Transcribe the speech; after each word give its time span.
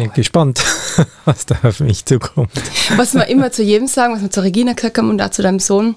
bin 0.00 0.12
gespannt, 0.14 0.62
was 1.24 1.46
da 1.46 1.56
auf 1.62 1.80
mich 1.80 2.04
zukommt. 2.04 2.50
Was 2.96 3.14
wir 3.14 3.26
immer 3.26 3.52
zu 3.52 3.62
jedem 3.62 3.86
sagen, 3.86 4.14
was 4.14 4.22
wir 4.22 4.30
zu 4.30 4.42
Regina 4.42 4.72
gesagt 4.72 4.98
haben 4.98 5.10
und 5.10 5.20
auch 5.20 5.30
zu 5.30 5.42
deinem 5.42 5.58
Sohn, 5.58 5.96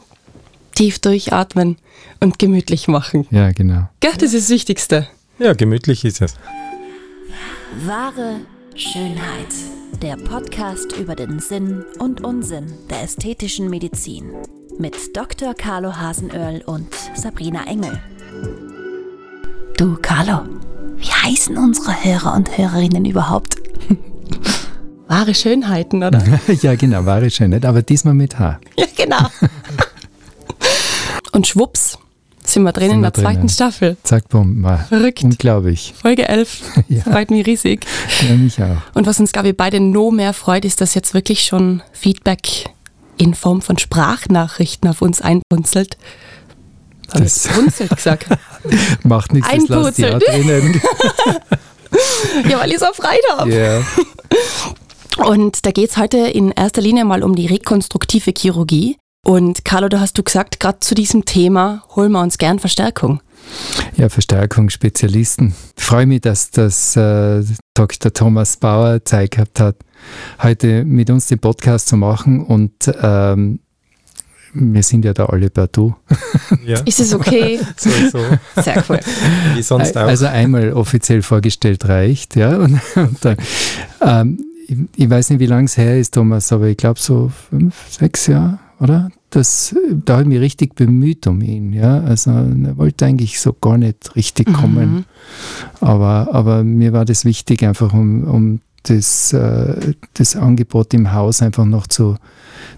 tief 0.76 1.00
durchatmen 1.00 1.78
und 2.20 2.40
gemütlich 2.40 2.88
machen. 2.88 3.28
Ja, 3.32 3.52
genau. 3.52 3.90
Gell, 4.00 4.14
das 4.14 4.34
ist 4.34 4.50
das 4.50 4.50
Wichtigste. 4.50 5.08
Ja, 5.40 5.54
gemütlich 5.54 6.06
ist 6.06 6.22
es. 6.22 6.36
Wahre 7.86 8.42
Schönheit. 8.76 9.54
Der 10.02 10.18
Podcast 10.18 10.94
über 10.98 11.16
den 11.16 11.40
Sinn 11.40 11.86
und 12.00 12.24
Unsinn 12.24 12.74
der 12.90 13.04
ästhetischen 13.04 13.70
Medizin. 13.70 14.32
Mit 14.78 15.16
Dr. 15.16 15.54
Carlo 15.54 15.96
Hasenöhrl 15.96 16.62
und 16.66 16.88
Sabrina 17.16 17.66
Engel. 17.68 18.02
Du, 19.78 19.98
Carlo, 20.02 20.42
wie 20.98 21.06
heißen 21.06 21.58
unsere 21.58 22.04
Hörer 22.04 22.34
und 22.34 22.58
Hörerinnen 22.58 23.06
überhaupt? 23.06 23.63
Wahre 25.08 25.36
Schönheiten, 25.36 26.04
oder? 26.04 26.24
ja, 26.62 26.76
genau, 26.76 27.06
wahre 27.06 27.30
Schönheit, 27.30 27.66
aber 27.66 27.82
diesmal 27.82 28.14
mit 28.14 28.40
H. 28.40 28.60
Ja, 28.78 28.86
genau. 28.96 29.28
und 31.34 31.46
schwupps, 31.46 31.98
sind 32.44 32.64
wir 32.64 32.72
drin 32.72 32.90
Sind 32.90 32.98
in 32.98 33.02
wir 33.04 33.12
der 33.12 33.22
zweiten 33.22 33.36
drinnen. 33.36 33.50
Staffel. 33.50 33.98
Zack, 34.04 34.30
bumm, 34.30 34.66
Verrückt. 34.90 35.24
unglaublich. 35.24 35.94
Folge 36.02 36.28
11. 36.28 36.62
Ja. 36.90 37.02
Freut 37.04 37.32
mich 37.32 37.46
riesig. 37.46 37.86
Ja, 38.28 38.36
mich 38.36 38.62
auch. 38.62 38.78
Und 38.96 39.06
was 39.06 39.20
uns, 39.20 39.32
glaube 39.32 39.50
ich, 39.50 39.58
beide 39.58 39.80
noch 39.80 40.12
mehr 40.12 40.34
freut, 40.34 40.66
ist, 40.66 40.82
dass 40.82 40.96
jetzt 40.96 41.14
wirklich 41.14 41.44
schon 41.44 41.82
Feedback 41.92 42.70
in 43.18 43.34
Form 43.34 43.62
von 43.62 43.78
Sprachnachrichten 43.78 44.90
auf 44.90 45.02
uns 45.02 45.22
einpunzelt. 45.22 45.98
Haben 47.14 47.30
punzelt 47.54 47.96
gesagt. 47.96 48.26
Macht 49.04 49.34
nichts, 49.34 49.50
das 49.50 49.68
lasst 49.70 50.04
auch 50.04 50.20
drinnen. 50.20 50.82
ja, 52.50 52.60
weil 52.60 52.72
ich 52.72 52.80
so 52.80 52.88
Freude 52.94 53.38
habe. 53.38 53.54
ja. 53.54 53.82
Und 55.26 55.66
da 55.66 55.72
geht 55.72 55.92
es 55.92 55.98
heute 55.98 56.18
in 56.18 56.52
erster 56.52 56.82
Linie 56.82 57.06
mal 57.06 57.24
um 57.24 57.36
die 57.36 57.46
rekonstruktive 57.46 58.34
Chirurgie. 58.36 58.98
Und 59.26 59.64
Carlo, 59.64 59.88
da 59.88 60.02
hast 60.02 60.18
du 60.18 60.24
gesagt, 60.24 60.60
gerade 60.60 60.80
zu 60.82 60.96
diesem 60.96 61.24
Thema 61.24 61.84
holen 61.96 62.12
wir 62.12 62.22
uns 62.22 62.38
gern 62.38 62.60
Verstärkung. 62.60 63.22
ja, 63.96 64.10
Verstärkung, 64.10 64.70
Spezialisten. 64.70 65.56
Ich 65.78 65.84
freue 65.84 66.06
mich, 66.06 66.22
dass 66.22 66.52
das 66.52 66.96
äh, 66.98 67.44
Dr. 67.74 68.12
Thomas 68.12 68.58
Bauer 68.58 69.06
Zeit 69.06 69.32
gehabt 69.32 69.60
hat, 69.62 69.78
heute 70.42 70.84
mit 70.84 71.10
uns 71.10 71.28
den 71.28 71.40
Podcast 71.40 71.88
zu 71.88 71.96
machen 71.96 72.44
und 72.44 72.74
ähm, 73.02 73.60
wir 74.54 74.84
sind 74.84 75.06
ja 75.06 75.14
da 75.14 75.26
alle 75.26 75.50
per 75.50 75.68
Du. 75.68 75.96
Ja, 76.66 76.80
Ist 76.86 77.00
es 77.00 77.14
okay? 77.14 77.60
so, 77.78 77.90
so. 78.12 78.20
Sehr 78.62 78.84
cool. 78.88 79.00
Wie 79.56 79.62
sonst 79.62 79.98
auch. 79.98 80.08
Also 80.08 80.28
einmal 80.28 80.72
offiziell 80.74 81.22
vorgestellt 81.22 81.88
reicht, 81.88 82.36
ja. 82.36 82.58
Und, 82.58 82.80
und 82.96 83.18
dann, 83.26 83.38
ähm, 84.02 84.40
ich, 84.68 84.78
ich 84.96 85.10
weiß 85.10 85.32
nicht, 85.32 85.40
wie 85.40 85.46
lange 85.46 85.66
es 85.66 85.78
her 85.78 86.00
ist, 86.00 86.14
Thomas, 86.14 86.52
aber 86.54 86.68
ich 86.68 86.78
glaube 86.78 87.00
so 87.00 87.32
fünf, 87.50 87.76
sechs 87.90 88.28
Jahre, 88.28 88.60
oder? 88.80 89.10
Das, 89.30 89.76
da 90.06 90.14
habe 90.14 90.24
ich 90.24 90.30
mich 90.30 90.40
richtig 90.40 90.76
bemüht 90.76 91.26
um 91.28 91.42
ihn, 91.42 91.74
ja. 91.74 92.00
Also 92.02 92.32
er 92.32 92.78
wollte 92.78 93.06
eigentlich 93.06 93.40
so 93.40 93.52
gar 93.54 93.78
nicht 93.78 94.16
richtig 94.16 94.54
kommen. 94.54 95.06
Aber, 95.82 96.30
aber 96.32 96.64
mir 96.64 96.94
war 96.94 97.04
das 97.04 97.26
wichtig, 97.26 97.64
einfach 97.64 97.94
um, 97.94 98.24
um 98.26 98.62
das, 98.84 99.34
äh, 99.34 99.94
das 100.14 100.36
Angebot 100.36 100.94
im 100.94 101.14
Haus 101.14 101.42
einfach 101.42 101.66
noch 101.66 101.88
zu, 101.88 102.16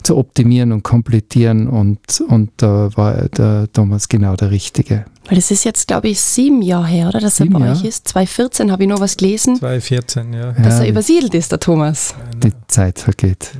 zu 0.06 0.18
optimieren 0.18 0.72
und 0.72 0.84
komplettieren. 0.84 1.68
Und, 1.68 2.00
und 2.28 2.52
da 2.58 2.90
war 2.96 3.14
der 3.30 3.68
Thomas 3.74 4.08
genau 4.08 4.36
der 4.36 4.52
Richtige. 4.52 5.06
Weil 5.28 5.36
das 5.38 5.50
ist 5.52 5.64
jetzt, 5.66 5.88
glaube 5.88 6.08
ich, 6.10 6.22
sieben 6.22 6.62
Jahre 6.62 6.88
her, 6.88 7.08
oder? 7.10 7.20
Dass 7.20 7.40
er 7.40 7.46
Sieben 7.46 7.60
bei 7.60 7.66
Jahre? 7.66 7.78
euch 7.80 7.84
ist. 7.86 8.08
2014 8.10 8.72
habe 8.72 8.84
ich 8.84 8.90
noch 8.90 9.00
was 9.00 9.18
gelesen, 9.18 9.56
2014, 9.58 10.34
ja. 10.34 10.52
dass 10.52 10.78
Ja, 10.80 10.84
er 10.84 10.90
übersiedelt 10.90 11.34
ist, 11.34 11.52
der 11.52 11.60
Thomas. 11.60 12.14
die 12.44 12.54
Zeit 12.68 13.00
vergeht. 13.00 13.52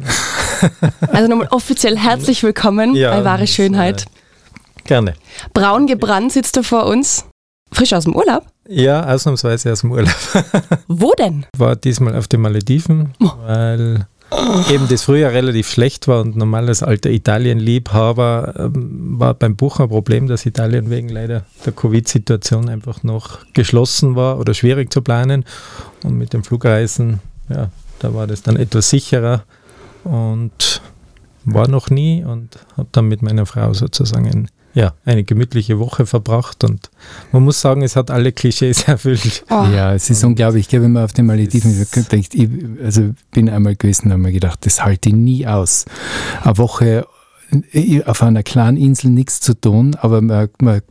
Also 1.12 1.28
nochmal 1.30 1.48
offiziell 1.52 1.98
herzlich 1.98 2.42
willkommen 2.44 2.94
bei 2.94 3.24
Wahre 3.24 3.48
Schönheit. 3.48 4.04
äh, 4.04 4.82
Gerne. 4.88 5.14
Braun 5.54 5.88
gebrannt 5.88 6.32
sitzt 6.32 6.56
er 6.58 6.64
vor 6.64 6.86
uns. 6.86 7.26
Frisch 7.72 7.94
aus 7.94 8.04
dem 8.06 8.16
Urlaub. 8.16 8.46
Ja, 8.68 9.06
ausnahmsweise 9.14 9.72
aus 9.72 9.82
dem 9.82 9.92
Urlaub. 9.92 10.14
Wo 10.88 11.12
denn? 11.18 11.46
War 11.58 11.76
diesmal 11.76 12.16
auf 12.16 12.28
den 12.28 12.42
Malediven, 12.42 13.14
Oh. 13.22 13.32
weil 13.46 14.08
eben 14.70 14.88
das 14.90 15.04
Frühjahr 15.04 15.32
relativ 15.32 15.70
schlecht 15.70 16.08
war 16.08 16.22
und 16.22 16.36
normal 16.36 16.68
als 16.68 16.84
alter 16.84 17.10
Italien-Liebhaber 17.10 18.54
ähm, 18.58 19.20
war 19.20 19.34
beim 19.34 19.56
Buchen 19.56 19.84
ein 19.84 19.90
Problem, 19.90 20.28
dass 20.28 20.46
Italien 20.46 20.90
wegen 20.90 21.10
leider 21.10 21.46
der 21.66 21.74
Covid-Situation 21.74 22.70
einfach 22.70 23.04
noch 23.04 23.46
geschlossen 23.54 24.16
war 24.16 24.40
oder 24.40 24.54
schwierig 24.54 24.92
zu 24.92 25.02
planen. 25.02 25.46
Und 26.04 26.18
mit 26.18 26.34
den 26.34 26.44
Flugreisen, 26.44 27.20
ja, 27.50 27.70
da 28.00 28.14
war 28.14 28.28
das 28.28 28.42
dann 28.42 28.58
etwas 28.58 28.90
sicherer 28.90 29.44
und 30.04 30.82
war 31.46 31.68
noch 31.68 31.90
nie 31.90 32.24
und 32.24 32.58
habe 32.76 32.90
dann 32.92 33.08
mit 33.08 33.22
meiner 33.22 33.46
Frau 33.46 33.74
sozusagen 33.74 34.28
ein, 34.28 34.48
ja, 34.76 34.94
eine 35.06 35.24
gemütliche 35.24 35.80
Woche 35.80 36.06
verbracht 36.06 36.64
und 36.64 36.92
man 37.32 37.44
muss 37.44 37.62
sagen, 37.62 37.82
es 37.82 37.96
hat 37.96 38.12
alle 38.12 38.32
Klischees 38.34 38.84
erfüllt. 38.88 39.44
Oh, 39.50 39.66
Ja, 39.74 39.94
es 39.94 40.10
ist 40.10 40.24
unglaublich. 40.24 40.68
Ich 40.72 40.82
wenn 40.82 40.92
man 40.92 41.06
auf 41.06 41.14
den 41.14 41.26
Malediven 41.26 41.88
denkt, 42.12 42.36
ich 42.36 42.50
also 42.84 43.14
bin 43.32 43.50
einmal 43.50 43.76
gewesen, 43.78 44.12
habe 44.12 44.22
mir 44.22 44.34
gedacht, 44.34 44.66
das 44.66 44.84
halte 44.84 45.10
ich 45.10 45.16
nie 45.16 45.48
aus. 45.48 45.86
Eine 46.44 46.58
Woche 46.58 47.08
äh, 47.72 48.04
auf 48.04 48.22
einer 48.22 48.44
kleinen 48.44 48.78
Insel 48.78 49.10
nichts 49.12 49.40
zu 49.40 49.54
tun, 49.60 49.96
aber 50.00 50.22
man, 50.22 50.50
man 50.62 50.82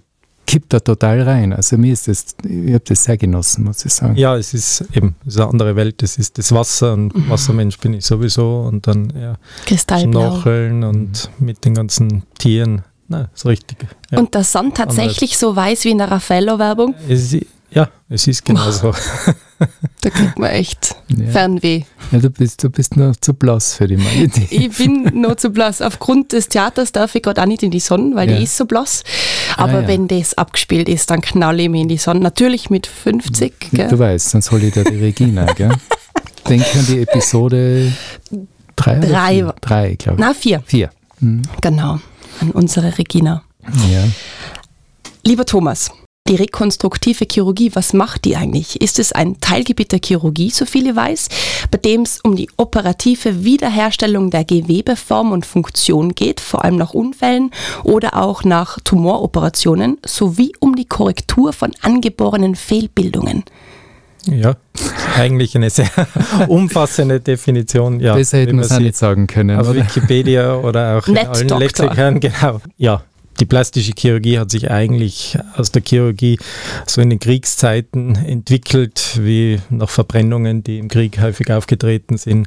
kippt 0.46 0.72
da 0.72 0.80
total 0.80 1.22
rein. 1.22 1.52
Also 1.52 1.76
mir 1.78 1.92
ist 1.92 2.08
das, 2.08 2.36
ich 2.42 2.72
habe 2.74 2.84
das 2.86 3.04
sehr 3.04 3.16
genossen, 3.16 3.64
muss 3.64 3.84
ich 3.84 3.92
sagen. 3.92 4.16
Ja, 4.16 4.36
es 4.36 4.54
ist 4.54 4.84
eben 4.94 5.14
es 5.26 5.34
ist 5.34 5.40
eine 5.40 5.50
andere 5.50 5.76
Welt, 5.76 6.02
es 6.02 6.16
ist 6.16 6.38
das 6.38 6.52
Wasser 6.52 6.94
und 6.94 7.14
Mhm. 7.14 7.28
Wassermensch 7.30 7.78
bin 7.78 7.94
ich 7.94 8.04
sowieso 8.06 8.60
und 8.60 8.86
dann 8.86 9.12
ja, 9.18 9.36
Kristallblau. 9.66 10.30
Schnorcheln 10.30 10.84
und 10.84 11.30
mit 11.38 11.64
den 11.64 11.74
ganzen 11.74 12.22
Tieren. 12.38 12.82
Na, 13.08 13.28
das 13.32 13.44
Richtige. 13.46 13.86
Ja. 14.10 14.18
Und 14.18 14.34
der 14.34 14.44
Sand 14.44 14.76
tatsächlich 14.76 15.36
so 15.38 15.54
weiß 15.54 15.84
wie 15.84 15.90
in 15.90 15.98
der 15.98 16.10
Raffaello-Werbung. 16.10 16.94
ist, 17.08 17.36
ja, 17.70 17.88
es 18.08 18.26
ist 18.26 18.44
genau 18.44 18.70
so. 18.70 18.92
Da 20.00 20.10
kriegt 20.10 20.38
man 20.38 20.50
echt 20.50 20.96
Ja. 21.16 21.26
Fernweh. 21.30 21.82
Ja, 22.10 22.18
du, 22.18 22.28
bist, 22.28 22.62
du 22.62 22.68
bist 22.70 22.96
noch 22.96 23.14
zu 23.16 23.32
blass 23.34 23.74
für 23.74 23.86
die 23.86 23.96
Malediven. 23.96 24.46
Ich 24.50 24.76
bin 24.76 25.20
nur 25.20 25.36
zu 25.38 25.50
blass. 25.50 25.80
Aufgrund 25.80 26.32
des 26.32 26.48
Theaters 26.48 26.92
darf 26.92 27.14
ich 27.14 27.22
gerade 27.22 27.40
auch 27.40 27.46
nicht 27.46 27.62
in 27.62 27.70
die 27.70 27.80
Sonne, 27.80 28.14
weil 28.16 28.28
Ja. 28.30 28.36
die 28.36 28.44
ist 28.44 28.56
so 28.56 28.66
blass. 28.66 29.04
Aber 29.56 29.74
Ah, 29.78 29.80
ja. 29.82 29.88
wenn 29.88 30.08
das 30.08 30.34
abgespielt 30.36 30.88
ist, 30.88 31.08
dann 31.10 31.20
knalle 31.20 31.62
ich 31.62 31.68
mich 31.70 31.82
in 31.82 31.88
die 31.88 31.96
Sonne. 31.98 32.20
Natürlich 32.20 32.68
mit 32.68 32.86
50. 32.86 33.54
Du 33.70 33.76
Gell? 33.76 33.98
weißt, 33.98 34.30
sonst 34.30 34.50
hole 34.50 34.66
ich 34.66 34.74
da 34.74 34.82
die 34.82 34.96
Regina, 34.96 35.44
gell? 35.54 35.70
Denk 36.48 36.64
an 36.76 36.86
die 36.86 37.00
Episode 37.00 37.92
drei 38.76 38.98
oder 38.98 39.08
Drei. 39.08 39.32
vier? 39.34 39.54
Drei, 39.60 39.94
glaube 39.94 40.18
ich. 40.20 40.26
Na, 40.26 40.34
vier. 40.34 40.62
Vier. 40.66 40.90
Mhm. 41.20 41.42
Genau. 41.62 42.00
An 42.40 42.50
unsere 42.50 42.98
Regina. 42.98 43.42
Ja. 43.90 44.04
Lieber 45.24 45.46
Thomas, 45.46 45.90
die 46.26 46.36
rekonstruktive 46.36 47.26
Chirurgie, 47.30 47.70
was 47.74 47.92
macht 47.92 48.24
die 48.24 48.34
eigentlich? 48.34 48.80
Ist 48.80 48.98
es 48.98 49.12
ein 49.12 49.40
Teilgebiet 49.40 49.92
der 49.92 50.00
Chirurgie, 50.02 50.48
so 50.48 50.64
viel 50.64 50.86
ich 50.86 50.96
weiß, 50.96 51.28
bei 51.70 51.76
dem 51.76 52.00
es 52.00 52.20
um 52.22 52.34
die 52.34 52.48
operative 52.56 53.44
Wiederherstellung 53.44 54.30
der 54.30 54.44
Gewebeform 54.44 55.32
und 55.32 55.44
Funktion 55.44 56.14
geht, 56.14 56.40
vor 56.40 56.64
allem 56.64 56.76
nach 56.76 56.94
Unfällen 56.94 57.50
oder 57.82 58.16
auch 58.16 58.42
nach 58.42 58.80
Tumoroperationen, 58.80 59.98
sowie 60.06 60.52
um 60.60 60.76
die 60.76 60.86
Korrektur 60.86 61.52
von 61.52 61.72
angeborenen 61.82 62.54
Fehlbildungen? 62.54 63.44
Ja, 64.26 64.56
eigentlich 65.16 65.54
eine 65.56 65.70
sehr 65.70 65.90
umfassende 66.48 67.20
Definition. 67.20 68.00
Ja, 68.00 68.14
Besser 68.14 68.38
hätten 68.38 68.52
wir 68.52 68.56
man 68.56 68.64
es 68.64 68.78
nicht 68.78 68.96
sagen 68.96 69.26
können, 69.26 69.58
auf 69.58 69.68
oder? 69.68 69.80
Wikipedia 69.80 70.54
oder 70.62 70.98
auch 70.98 71.06
in 71.06 71.18
allen. 71.18 71.48
Lexikern, 71.48 72.20
genau. 72.20 72.60
Ja, 72.76 73.02
die 73.40 73.46
plastische 73.46 73.92
Chirurgie 73.96 74.38
hat 74.38 74.50
sich 74.50 74.70
eigentlich 74.70 75.36
aus 75.56 75.72
der 75.72 75.82
Chirurgie 75.82 76.38
so 76.86 77.00
in 77.00 77.10
den 77.10 77.18
Kriegszeiten 77.18 78.14
entwickelt, 78.14 79.18
wie 79.20 79.60
nach 79.70 79.90
Verbrennungen, 79.90 80.62
die 80.62 80.78
im 80.78 80.88
Krieg 80.88 81.20
häufig 81.20 81.50
aufgetreten 81.52 82.16
sind. 82.16 82.46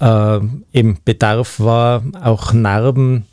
Äh, 0.00 0.40
eben 0.72 0.98
Bedarf 1.04 1.60
war, 1.60 2.02
auch 2.22 2.52
Narben 2.54 3.26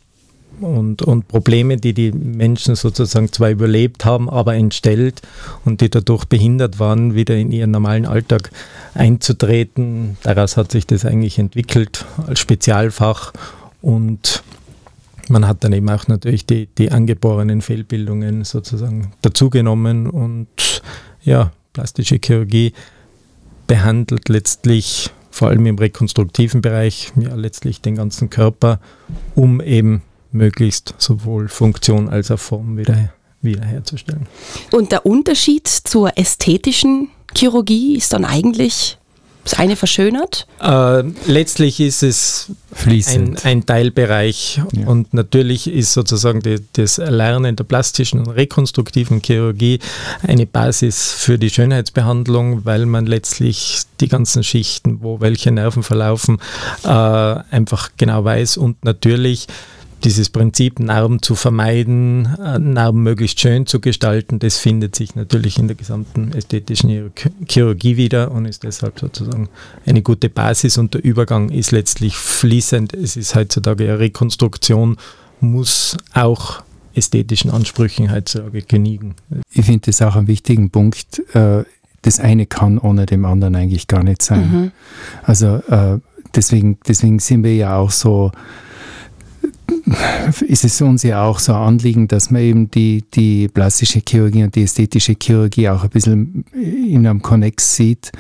und, 0.62 1.02
und 1.02 1.28
Probleme, 1.28 1.78
die 1.78 1.94
die 1.94 2.12
Menschen 2.12 2.76
sozusagen 2.76 3.32
zwar 3.32 3.50
überlebt 3.50 4.06
haben, 4.06 4.30
aber 4.30 4.56
entstellt 4.56 5.22
und 5.66 5.82
die 5.82 5.90
dadurch 5.90 6.26
behindert 6.26 6.80
waren, 6.80 7.16
wieder 7.16 7.36
in 7.36 7.52
ihren 7.52 7.72
normalen 7.72 8.06
Alltag 8.06 8.52
einzutreten. 8.94 10.18
Daraus 10.24 10.58
hat 10.58 10.72
sich 10.72 10.86
das 10.88 11.06
eigentlich 11.06 11.40
entwickelt 11.40 12.06
als 12.28 12.40
Spezialfach 12.40 13.34
und 13.82 14.44
man 15.30 15.48
hat 15.48 15.64
dann 15.64 15.74
eben 15.74 15.90
auch 15.90 16.08
natürlich 16.08 16.46
die, 16.46 16.68
die 16.78 16.92
angeborenen 16.92 17.62
Fehlbildungen 17.62 18.44
sozusagen 18.44 19.14
dazugenommen 19.22 20.08
und 20.08 20.48
ja, 21.22 21.52
plastische 21.74 22.20
Chirurgie 22.24 22.74
behandelt 23.68 24.30
letztlich 24.30 25.12
vor 25.30 25.50
allem 25.50 25.66
im 25.68 25.78
rekonstruktiven 25.78 26.62
Bereich 26.62 27.14
ja 27.16 27.36
letztlich 27.36 27.82
den 27.82 27.96
ganzen 27.96 28.30
Körper, 28.30 28.80
um 29.36 29.62
eben 29.62 30.02
möglichst 30.32 30.94
sowohl 30.98 31.48
Funktion 31.48 32.10
als 32.10 32.32
auch 32.32 32.40
Form 32.40 32.78
wieder, 32.78 33.10
wiederherzustellen. 33.42 34.28
Und 34.72 34.92
der 34.92 35.06
Unterschied 35.06 35.68
zur 35.68 36.18
ästhetischen 36.18 37.10
Chirurgie 37.36 37.96
ist 37.96 38.14
dann 38.14 38.26
eigentlich 38.26 38.98
Das 39.46 39.58
eine 39.58 39.76
verschönert? 39.76 40.46
Äh, 40.62 41.04
letztlich 41.26 41.80
ist 41.80 42.04
es 42.04 42.52
ein, 42.86 43.38
ein, 43.44 43.66
Teilbereich 43.66 44.62
ja. 44.74 44.86
und 44.86 45.14
natürlich 45.14 45.66
ist 45.68 45.94
sozusagen 45.94 46.42
die, 46.42 46.58
das 46.74 47.00
Erlernen 47.00 47.56
der 47.56 47.64
plastischen 47.64 48.20
und 48.20 48.30
rekonstruktiven 48.30 49.22
Chirurgie 49.22 49.80
eine 50.22 50.46
Basis 50.46 51.14
für 51.14 51.40
die 51.40 51.50
Schönheitsbehandlung, 51.50 52.66
weil 52.66 52.86
man 52.86 53.06
letztlich 53.06 53.84
die 54.02 54.08
ganzen 54.08 54.44
Schichten, 54.44 55.02
wo 55.02 55.20
welche 55.22 55.52
Nerven 55.52 55.84
verlaufen, 55.84 56.40
äh, 56.84 56.88
einfach 56.90 57.92
genau 57.98 58.24
weiß 58.24 58.58
und 58.58 58.84
natürlich 58.84 59.48
dieses 60.04 60.30
Prinzip, 60.30 60.80
Narben 60.80 61.22
zu 61.22 61.36
vermeiden, 61.36 62.28
äh, 62.44 62.60
Narben 62.60 63.04
möglichst 63.04 63.40
schön 63.40 63.66
zu 63.66 63.80
gestalten, 63.80 64.40
das 64.40 64.58
findet 64.58 64.96
sich 64.96 65.16
natürlich 65.16 65.58
in 65.58 65.68
der 65.68 65.76
gesamten 65.76 66.32
ästhetischen 66.34 67.12
Chirurgie 67.48 67.98
wieder 67.98 68.32
und 68.32 68.46
ist 68.46 68.64
deshalb 68.64 69.00
sozusagen 69.00 69.50
eine 69.86 70.02
gute 70.02 70.30
Basis 70.30 70.78
und 70.78 70.94
der 70.94 71.04
Übergang 71.04 71.50
ist 71.50 71.72
letztlich 71.72 72.16
fließend. 72.16 72.94
Es 72.94 73.18
ist 73.18 73.36
heutzutage 73.36 73.86
eine 73.86 74.00
Rekonstruktion, 74.00 74.98
muss 75.42 75.98
auch 76.14 76.64
ästhetischen 76.94 77.52
Ansprüchen 77.52 78.12
heutzutage 78.12 78.62
genügen. 78.62 79.16
Ich 79.52 79.66
finde 79.66 79.82
das 79.86 80.02
auch 80.02 80.16
einen 80.16 80.28
wichtigen 80.28 80.70
Punkt. 80.70 81.22
Äh, 81.34 81.64
das 82.02 82.20
eine 82.20 82.46
kann 82.46 82.78
ohne 82.78 83.06
dem 83.06 83.26
anderen 83.26 83.56
eigentlich 83.56 83.88
gar 83.88 84.04
nicht 84.04 84.22
sein. 84.22 84.52
Mhm. 84.52 84.72
Also 85.24 85.58
äh, 85.68 86.00
deswegen, 86.34 86.78
deswegen 86.88 87.20
sind 87.20 87.44
wir 87.44 87.56
ja 87.56 87.78
auch 87.78 87.92
so 87.92 88.32
ist 90.48 90.64
es 90.64 90.82
uns 90.82 91.04
ja 91.04 91.24
auch 91.24 91.40
so 91.40 91.54
ein 91.54 91.60
Anliegen, 91.60 92.08
dass 92.08 92.32
man 92.32 92.42
eben 92.42 92.72
die, 92.72 93.04
die 93.14 93.48
plastische 93.48 94.02
Chirurgie 94.08 94.44
und 94.44 94.56
die 94.56 94.64
ästhetische 94.64 95.16
Chirurgie 95.22 95.70
auch 95.70 95.84
ein 95.84 95.90
bisschen 95.90 96.46
in 96.54 97.06
einem 97.06 97.22
Konnex 97.22 97.76
sieht, 97.76 98.12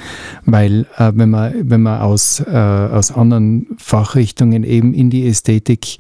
weil 0.46 0.88
äh, 0.98 1.12
wenn 1.16 1.30
man, 1.30 1.54
wenn 1.70 1.82
man 1.82 2.02
aus, 2.02 2.40
äh, 2.40 2.52
aus 2.52 3.12
anderen 3.12 3.68
Fachrichtungen 3.78 4.64
eben 4.64 4.94
in 4.94 5.10
die 5.10 5.28
Ästhetik 5.28 5.98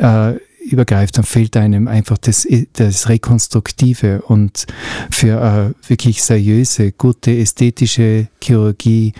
äh, 0.00 0.34
übergreift, 0.64 1.18
dann 1.18 1.24
fehlt 1.24 1.56
einem 1.56 1.88
einfach 1.88 2.18
das, 2.18 2.46
das 2.72 3.08
Rekonstruktive 3.08 4.22
und 4.22 4.66
für 5.10 5.74
äh, 5.84 5.88
wirklich 5.88 6.22
seriöse, 6.22 6.92
gute 6.92 7.36
ästhetische 7.36 8.28
Chirurgie 8.40 9.12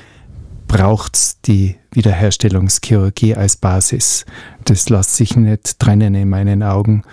braucht 0.74 1.14
es 1.14 1.40
die 1.40 1.76
Wiederherstellungschirurgie 1.92 3.36
als 3.36 3.56
Basis. 3.56 4.26
Das 4.64 4.88
lässt 4.88 5.14
sich 5.14 5.36
nicht 5.36 5.78
trennen 5.78 6.16
in 6.16 6.28
meinen 6.28 6.64
Augen. 6.64 7.04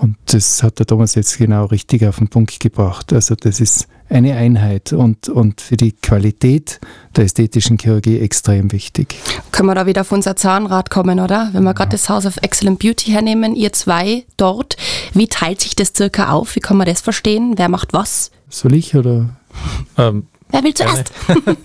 Und 0.00 0.16
das 0.24 0.62
hat 0.62 0.78
der 0.78 0.86
Thomas 0.86 1.16
jetzt 1.16 1.36
genau 1.36 1.66
richtig 1.66 2.06
auf 2.06 2.16
den 2.16 2.28
Punkt 2.28 2.58
gebracht. 2.60 3.12
Also 3.12 3.34
das 3.34 3.60
ist 3.60 3.88
eine 4.08 4.36
Einheit 4.36 4.94
und, 4.94 5.28
und 5.28 5.60
für 5.60 5.76
die 5.76 5.92
Qualität 5.92 6.80
der 7.14 7.24
ästhetischen 7.24 7.76
Chirurgie 7.76 8.20
extrem 8.20 8.72
wichtig. 8.72 9.14
Können 9.52 9.68
wir 9.68 9.74
da 9.74 9.84
wieder 9.84 10.00
auf 10.00 10.12
unser 10.12 10.34
Zahnrad 10.34 10.88
kommen, 10.88 11.20
oder? 11.20 11.50
Wenn 11.52 11.64
wir 11.64 11.70
ja. 11.70 11.74
gerade 11.74 11.90
das 11.90 12.08
House 12.08 12.24
of 12.24 12.38
Excellent 12.38 12.78
Beauty 12.78 13.10
hernehmen, 13.10 13.54
ihr 13.54 13.74
zwei 13.74 14.24
dort, 14.38 14.78
wie 15.12 15.28
teilt 15.28 15.60
sich 15.60 15.76
das 15.76 15.92
circa 15.94 16.32
auf? 16.32 16.56
Wie 16.56 16.60
kann 16.60 16.78
man 16.78 16.86
das 16.86 17.02
verstehen? 17.02 17.52
Wer 17.58 17.68
macht 17.68 17.92
was? 17.92 18.30
Soll 18.48 18.72
ich 18.72 18.96
oder? 18.96 19.28
Ähm, 19.98 20.26
Wer 20.50 20.64
will 20.64 20.74
zuerst? 20.74 21.12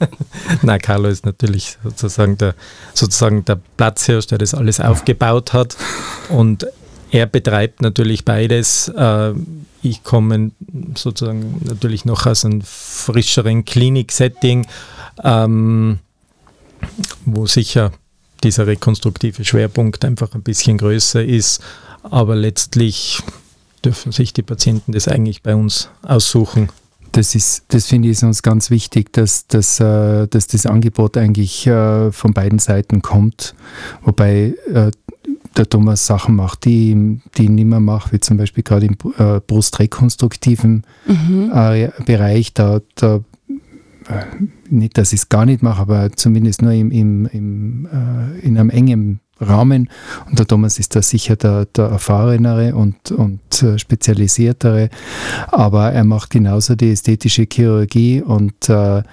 Nein, 0.61 0.79
Carlo 0.79 1.09
ist 1.09 1.25
natürlich 1.25 1.77
sozusagen 1.83 2.37
der, 2.37 2.55
sozusagen 2.93 3.45
der 3.45 3.59
Platzhirsch, 3.77 4.27
der 4.27 4.37
das 4.37 4.53
alles 4.53 4.79
aufgebaut 4.79 5.53
hat. 5.53 5.75
Und 6.29 6.67
er 7.11 7.25
betreibt 7.25 7.81
natürlich 7.81 8.25
beides. 8.25 8.89
Äh, 8.89 9.33
ich 9.81 10.03
komme 10.03 10.51
sozusagen 10.95 11.61
natürlich 11.63 12.05
noch 12.05 12.25
aus 12.25 12.45
einem 12.45 12.61
frischeren 12.61 13.65
Klinik-Setting, 13.65 14.67
ähm, 15.23 15.99
wo 17.25 17.45
sicher 17.45 17.91
dieser 18.43 18.67
rekonstruktive 18.67 19.45
Schwerpunkt 19.45 20.05
einfach 20.05 20.33
ein 20.35 20.43
bisschen 20.43 20.77
größer 20.77 21.23
ist. 21.23 21.61
Aber 22.03 22.35
letztlich 22.35 23.21
dürfen 23.83 24.11
sich 24.11 24.33
die 24.33 24.43
Patienten 24.43 24.91
das 24.91 25.07
eigentlich 25.07 25.41
bei 25.41 25.55
uns 25.55 25.89
aussuchen 26.01 26.69
das 27.15 27.33
ist, 27.33 27.63
das 27.69 27.87
finde 27.87 28.09
ich 28.09 28.13
ist 28.13 28.23
uns 28.23 28.43
ganz 28.43 28.69
wichtig, 28.69 29.13
dass, 29.13 29.47
dass, 29.47 29.79
äh, 29.79 30.27
dass 30.27 30.47
das 30.47 30.65
Angebot 30.65 31.15
eigentlich 31.17 31.65
äh, 31.65 32.11
von 32.11 32.33
beiden 32.33 32.59
Seiten 32.59 33.01
kommt. 33.01 33.55
Wobei 34.03 34.53
äh, 34.71 34.91
der 35.55 35.69
Thomas 35.69 36.05
Sachen 36.05 36.35
macht, 36.35 36.65
die, 36.65 37.21
die 37.37 37.43
ich 37.43 37.49
nicht 37.49 37.65
mehr 37.65 37.79
mache, 37.79 38.11
wie 38.11 38.19
zum 38.19 38.35
Beispiel 38.35 38.63
gerade 38.63 38.87
im 38.87 38.97
brustrekonstruktiven 38.97 40.83
mhm. 41.07 41.51
Bereich. 42.05 42.53
Da, 42.53 42.81
da 42.95 43.21
nicht, 44.69 44.97
dass 44.97 45.13
ich 45.13 45.21
es 45.21 45.29
gar 45.29 45.45
nicht 45.45 45.63
mache, 45.63 45.81
aber 45.81 46.11
zumindest 46.11 46.61
nur 46.61 46.73
im, 46.73 46.91
im, 46.91 47.25
im, 47.27 47.87
in 48.41 48.57
einem 48.57 48.69
engen 48.69 49.21
Rahmen. 49.39 49.89
Und 50.29 50.39
der 50.39 50.47
Thomas 50.47 50.79
ist 50.79 50.95
da 50.95 51.01
sicher 51.01 51.35
der, 51.35 51.65
der 51.65 51.85
erfahrenere 51.85 52.75
und, 52.75 53.11
und 53.11 53.63
äh, 53.63 53.77
spezialisiertere, 53.77 54.89
aber 55.47 55.91
er 55.91 56.03
macht 56.03 56.29
genauso 56.29 56.75
die 56.75 56.91
ästhetische 56.91 57.47
Chirurgie 57.51 58.21
und 58.21 58.69
äh, 58.69 59.03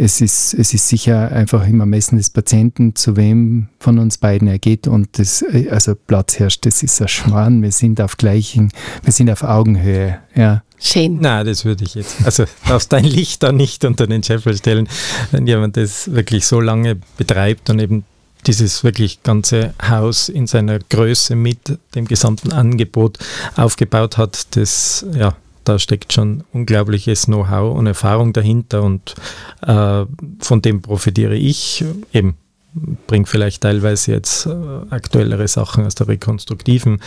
es 0.00 0.20
ist, 0.20 0.54
es 0.54 0.72
ist 0.74 0.88
sicher 0.88 1.32
einfach 1.32 1.66
im 1.66 1.80
Ermessen 1.80 2.18
des 2.18 2.30
Patienten, 2.30 2.94
zu 2.94 3.16
wem 3.16 3.66
von 3.80 3.98
uns 3.98 4.16
beiden 4.16 4.46
er 4.46 4.60
geht 4.60 4.86
und 4.86 5.18
das, 5.18 5.42
äh, 5.42 5.68
also 5.70 5.94
Platz 5.96 6.38
herrscht, 6.38 6.64
das 6.64 6.82
ist 6.82 7.02
ein 7.02 7.08
Schmarrn. 7.08 7.62
Wir 7.62 7.72
sind 7.72 8.00
auf 8.00 8.16
gleichen, 8.16 8.70
wir 9.02 9.12
sind 9.12 9.28
auf 9.28 9.42
Augenhöhe, 9.42 10.18
ja. 10.34 10.62
Schön. 10.80 11.18
Nein, 11.20 11.44
das 11.44 11.64
würde 11.64 11.82
ich 11.82 11.96
jetzt. 11.96 12.24
Also 12.24 12.44
darfst 12.68 12.92
dein 12.92 13.02
Licht 13.02 13.42
da 13.42 13.50
nicht 13.50 13.84
unter 13.84 14.06
den 14.06 14.22
Scheffel 14.22 14.56
stellen, 14.56 14.88
wenn 15.32 15.48
jemand 15.48 15.76
das 15.76 16.12
wirklich 16.12 16.46
so 16.46 16.60
lange 16.60 16.96
betreibt 17.16 17.68
und 17.68 17.80
eben 17.80 18.04
dieses 18.48 18.82
wirklich 18.82 19.22
ganze 19.22 19.74
Haus 19.86 20.28
in 20.28 20.46
seiner 20.46 20.78
Größe 20.78 21.36
mit 21.36 21.78
dem 21.94 22.06
gesamten 22.06 22.50
Angebot 22.50 23.18
aufgebaut 23.56 24.16
hat, 24.16 24.56
das 24.56 25.06
ja, 25.14 25.36
da 25.64 25.78
steckt 25.78 26.14
schon 26.14 26.44
unglaubliches 26.52 27.26
Know-how 27.26 27.76
und 27.76 27.86
Erfahrung 27.86 28.32
dahinter 28.32 28.82
und 28.82 29.14
äh, 29.66 30.04
von 30.40 30.62
dem 30.62 30.80
profitiere 30.80 31.36
ich 31.36 31.84
eben 32.12 32.36
bringe 33.06 33.26
vielleicht 33.26 33.62
teilweise 33.62 34.12
jetzt 34.12 34.46
äh, 34.46 34.50
aktuellere 34.90 35.46
Sachen 35.46 35.84
aus 35.84 35.94
der 35.94 36.08
rekonstruktiven 36.08 37.00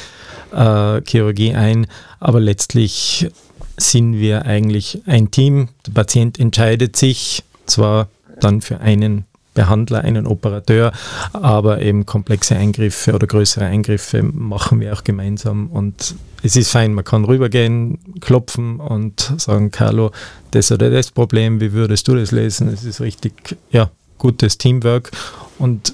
äh, 0.53 1.01
Chirurgie 1.01 1.53
ein, 1.55 1.87
aber 2.19 2.39
letztlich 2.39 3.29
sind 3.77 4.13
wir 4.13 4.45
eigentlich 4.45 5.01
ein 5.07 5.31
Team. 5.31 5.69
Der 5.87 5.93
Patient 5.93 6.39
entscheidet 6.39 6.95
sich 6.95 7.43
zwar 7.65 8.09
dann 8.39 8.61
für 8.61 8.79
einen 8.79 9.25
Behandler, 9.53 10.01
einen 10.01 10.27
Operateur, 10.27 10.91
aber 11.33 11.81
eben 11.81 12.05
komplexe 12.05 12.55
Eingriffe 12.55 13.13
oder 13.13 13.27
größere 13.27 13.65
Eingriffe 13.65 14.23
machen 14.23 14.79
wir 14.79 14.93
auch 14.93 15.03
gemeinsam 15.03 15.67
und 15.67 16.15
es 16.43 16.55
ist 16.55 16.71
fein, 16.71 16.93
man 16.93 17.03
kann 17.03 17.25
rübergehen, 17.25 17.99
klopfen 18.21 18.79
und 18.79 19.33
sagen, 19.37 19.71
Carlo, 19.71 20.11
das 20.51 20.71
oder 20.71 20.89
das 20.89 21.11
Problem, 21.11 21.59
wie 21.59 21.73
würdest 21.73 22.07
du 22.07 22.15
das 22.15 22.31
lesen? 22.31 22.69
Es 22.69 22.83
ist 22.83 23.01
richtig, 23.01 23.57
ja, 23.71 23.91
gutes 24.17 24.57
Teamwork 24.57 25.11
und 25.59 25.93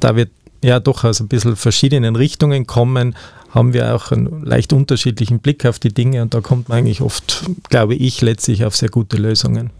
da 0.00 0.14
wird 0.14 0.30
ja 0.62 0.80
doch 0.80 1.04
aus 1.04 1.20
ein 1.20 1.28
bisschen 1.28 1.56
verschiedenen 1.56 2.16
Richtungen 2.16 2.66
kommen, 2.66 3.14
haben 3.50 3.72
wir 3.72 3.94
auch 3.94 4.12
einen 4.12 4.44
leicht 4.44 4.72
unterschiedlichen 4.72 5.40
Blick 5.40 5.64
auf 5.64 5.78
die 5.78 5.92
Dinge 5.92 6.22
und 6.22 6.34
da 6.34 6.40
kommt 6.40 6.68
man 6.68 6.78
eigentlich 6.78 7.00
oft, 7.00 7.44
glaube 7.70 7.94
ich, 7.94 8.20
letztlich 8.20 8.64
auf 8.64 8.76
sehr 8.76 8.90
gute 8.90 9.16
Lösungen. 9.16 9.70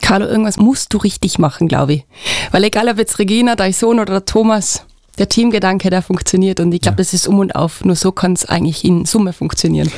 Carlo, 0.00 0.26
irgendwas 0.26 0.56
musst 0.56 0.92
du 0.92 0.98
richtig 0.98 1.38
machen, 1.38 1.68
glaube 1.68 1.94
ich. 1.94 2.04
Weil 2.52 2.64
egal 2.64 2.88
ob 2.88 2.98
jetzt 2.98 3.18
Regina, 3.18 3.56
dein 3.56 3.72
Sohn 3.72 3.98
oder 3.98 4.24
Thomas, 4.24 4.84
der 5.18 5.28
Teamgedanke, 5.28 5.90
der 5.90 6.02
funktioniert 6.02 6.60
und 6.60 6.72
ich 6.72 6.80
glaube, 6.80 6.94
ja. 6.94 6.98
das 6.98 7.14
ist 7.14 7.26
um 7.26 7.38
und 7.38 7.54
auf. 7.54 7.84
Nur 7.84 7.96
so 7.96 8.12
kann 8.12 8.34
es 8.34 8.44
eigentlich 8.44 8.84
in 8.84 9.04
Summe 9.04 9.32
funktionieren. 9.32 9.90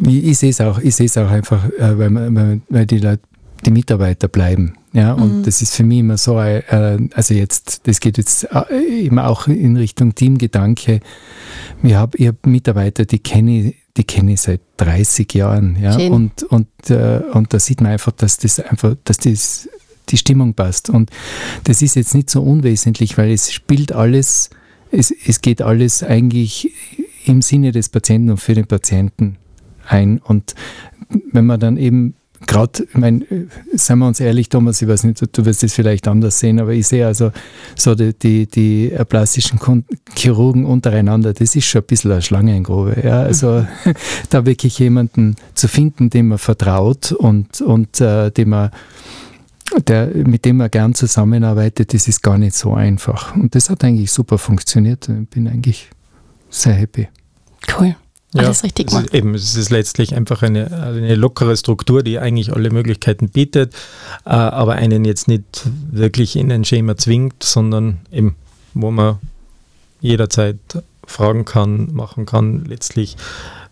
Ich, 0.00 0.24
ich 0.24 0.38
sehe 0.38 0.50
es 0.50 0.60
auch, 0.60 0.78
auch 0.78 1.30
einfach, 1.30 1.64
äh, 1.78 1.98
weil, 1.98 2.60
weil 2.68 2.86
die 2.86 2.98
Leute 2.98 3.22
die 3.64 3.70
Mitarbeiter 3.70 4.28
bleiben. 4.28 4.74
Ja, 4.92 5.14
und 5.14 5.38
mhm. 5.38 5.42
das 5.44 5.62
ist 5.62 5.76
für 5.76 5.84
mich 5.84 6.00
immer 6.00 6.18
so, 6.18 6.38
äh, 6.38 6.62
also 7.14 7.34
jetzt, 7.34 7.86
das 7.86 8.00
geht 8.00 8.18
jetzt 8.18 8.48
äh, 8.52 9.06
immer 9.06 9.28
auch 9.28 9.46
in 9.46 9.76
Richtung 9.76 10.14
Teamgedanke. 10.14 11.00
Ich 11.82 11.94
habe 11.94 12.26
hab 12.26 12.46
Mitarbeiter, 12.46 13.04
die 13.06 13.18
kenne 13.18 13.58
ich, 13.58 13.76
die 13.96 14.04
kenne 14.04 14.32
ich 14.32 14.40
seit 14.40 14.60
30 14.78 15.34
Jahren. 15.34 15.76
Ja, 15.80 15.96
und, 15.96 16.42
und, 16.44 16.68
äh, 16.88 17.20
und 17.32 17.52
da 17.52 17.58
sieht 17.58 17.80
man 17.80 17.92
einfach, 17.92 18.12
dass 18.12 18.38
das 18.38 18.58
einfach, 18.58 18.96
dass 19.04 19.18
das, 19.18 19.68
die 20.08 20.16
Stimmung 20.16 20.54
passt. 20.54 20.88
Und 20.90 21.10
das 21.64 21.82
ist 21.82 21.96
jetzt 21.96 22.14
nicht 22.14 22.30
so 22.30 22.42
unwesentlich, 22.42 23.18
weil 23.18 23.30
es 23.30 23.52
spielt 23.52 23.92
alles, 23.92 24.50
es, 24.90 25.10
es 25.10 25.40
geht 25.40 25.60
alles 25.62 26.02
eigentlich 26.02 26.72
im 27.26 27.42
Sinne 27.42 27.72
des 27.72 27.88
Patienten 27.88 28.30
und 28.30 28.38
für 28.38 28.54
den 28.54 28.66
Patienten 28.66 29.36
ein. 29.86 30.18
Und 30.18 30.54
wenn 31.32 31.46
man 31.46 31.60
dann 31.60 31.76
eben 31.76 32.14
gerade, 32.46 32.84
ich 32.84 32.94
meine, 32.96 33.24
seien 33.74 33.98
wir 33.98 34.06
uns 34.06 34.20
ehrlich, 34.20 34.48
Thomas, 34.48 34.80
ich 34.82 34.88
weiß 34.88 35.04
nicht, 35.04 35.20
du 35.36 35.44
wirst 35.44 35.64
es 35.64 35.74
vielleicht 35.74 36.08
anders 36.08 36.38
sehen, 36.38 36.60
aber 36.60 36.72
ich 36.72 36.86
sehe 36.86 37.06
also 37.06 37.32
so 37.76 37.94
die, 37.94 38.12
die, 38.14 38.46
die 38.46 38.92
plastischen 39.08 39.58
Chirurgen 40.14 40.64
untereinander, 40.64 41.32
das 41.32 41.56
ist 41.56 41.66
schon 41.66 41.82
ein 41.82 41.86
bisschen 41.86 42.12
eine 42.12 42.22
Schlangengrube. 42.22 43.00
Ja? 43.02 43.22
Also 43.22 43.66
da 44.30 44.46
wirklich 44.46 44.78
jemanden 44.78 45.36
zu 45.54 45.68
finden, 45.68 46.10
dem 46.10 46.28
man 46.28 46.38
vertraut 46.38 47.12
und, 47.12 47.60
und 47.60 48.00
äh, 48.00 48.30
dem 48.30 48.50
man 48.50 48.70
der, 49.88 50.08
mit 50.08 50.44
dem 50.44 50.58
man 50.58 50.70
gern 50.70 50.94
zusammenarbeitet, 50.94 51.94
das 51.94 52.06
ist 52.06 52.22
gar 52.22 52.36
nicht 52.36 52.54
so 52.54 52.74
einfach. 52.74 53.34
Und 53.34 53.54
das 53.54 53.70
hat 53.70 53.84
eigentlich 53.84 54.12
super 54.12 54.36
funktioniert. 54.36 55.08
Ich 55.08 55.28
bin 55.28 55.48
eigentlich 55.48 55.88
sehr 56.50 56.74
happy. 56.74 57.08
Cool. 57.78 57.96
Alles 58.34 58.62
ja, 58.62 58.66
richtig 58.66 58.88
gemacht. 58.88 59.14
Eben, 59.14 59.34
es 59.34 59.56
ist 59.56 59.70
letztlich 59.70 60.14
einfach 60.14 60.42
eine, 60.42 60.72
eine 60.72 61.14
lockere 61.16 61.56
Struktur, 61.56 62.02
die 62.02 62.18
eigentlich 62.18 62.52
alle 62.52 62.70
Möglichkeiten 62.70 63.28
bietet, 63.28 63.74
äh, 64.24 64.30
aber 64.30 64.74
einen 64.74 65.04
jetzt 65.04 65.28
nicht 65.28 65.68
wirklich 65.90 66.36
in 66.36 66.50
ein 66.50 66.64
Schema 66.64 66.96
zwingt, 66.96 67.42
sondern 67.42 67.98
eben, 68.10 68.36
wo 68.74 68.90
man 68.90 69.18
jederzeit 70.00 70.58
fragen 71.06 71.44
kann, 71.44 71.92
machen 71.92 72.24
kann, 72.24 72.64
letztlich 72.64 73.16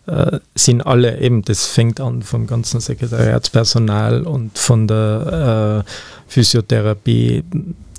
äh, 0.05 0.39
sind 0.55 0.81
alle 0.81 1.19
eben, 1.19 1.41
das 1.43 1.65
fängt 1.65 1.99
an 1.99 2.21
vom 2.21 2.45
ganzen 2.45 2.79
Sekretariatspersonal 2.81 4.23
und 4.23 4.57
von 4.57 4.87
der 4.87 5.85
äh, 5.85 5.91
Physiotherapie, 6.27 7.43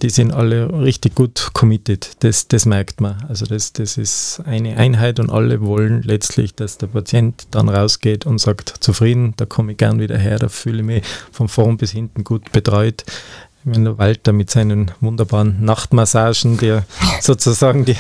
die 0.03 0.11
sind 0.11 0.33
alle 0.33 0.69
richtig 0.81 1.15
gut 1.15 1.51
committed. 1.53 2.11
Das, 2.21 2.49
das 2.49 2.67
merkt 2.67 3.01
man. 3.01 3.25
Also 3.29 3.47
das, 3.47 3.73
das 3.73 3.97
ist 3.97 4.43
eine 4.45 4.77
Einheit 4.77 5.21
und 5.21 5.31
alle 5.31 5.61
wollen 5.61 6.03
letztlich, 6.03 6.55
dass 6.55 6.77
der 6.77 6.89
Patient 6.89 7.47
dann 7.53 7.69
rausgeht 7.69 8.27
und 8.27 8.39
sagt, 8.39 8.75
zufrieden, 8.81 9.35
da 9.37 9.47
komme 9.47 9.73
ich 9.73 9.79
gern 9.79 10.01
wieder 10.01 10.19
her, 10.19 10.39
da 10.39 10.49
fühle 10.49 10.79
ich 10.79 10.85
mich 10.85 11.05
von 11.31 11.49
vorn 11.49 11.77
bis 11.77 11.93
hinten 11.93 12.25
gut 12.25 12.51
betreut. 12.51 13.05
Wenn 13.65 13.85
der 13.85 13.97
Walter 13.97 14.33
mit 14.33 14.51
seinen 14.51 14.91
wunderbaren 15.01 15.65
Nachtmassagen, 15.65 16.59
der 16.59 16.85
sozusagen 17.21 17.85
die, 17.85 17.97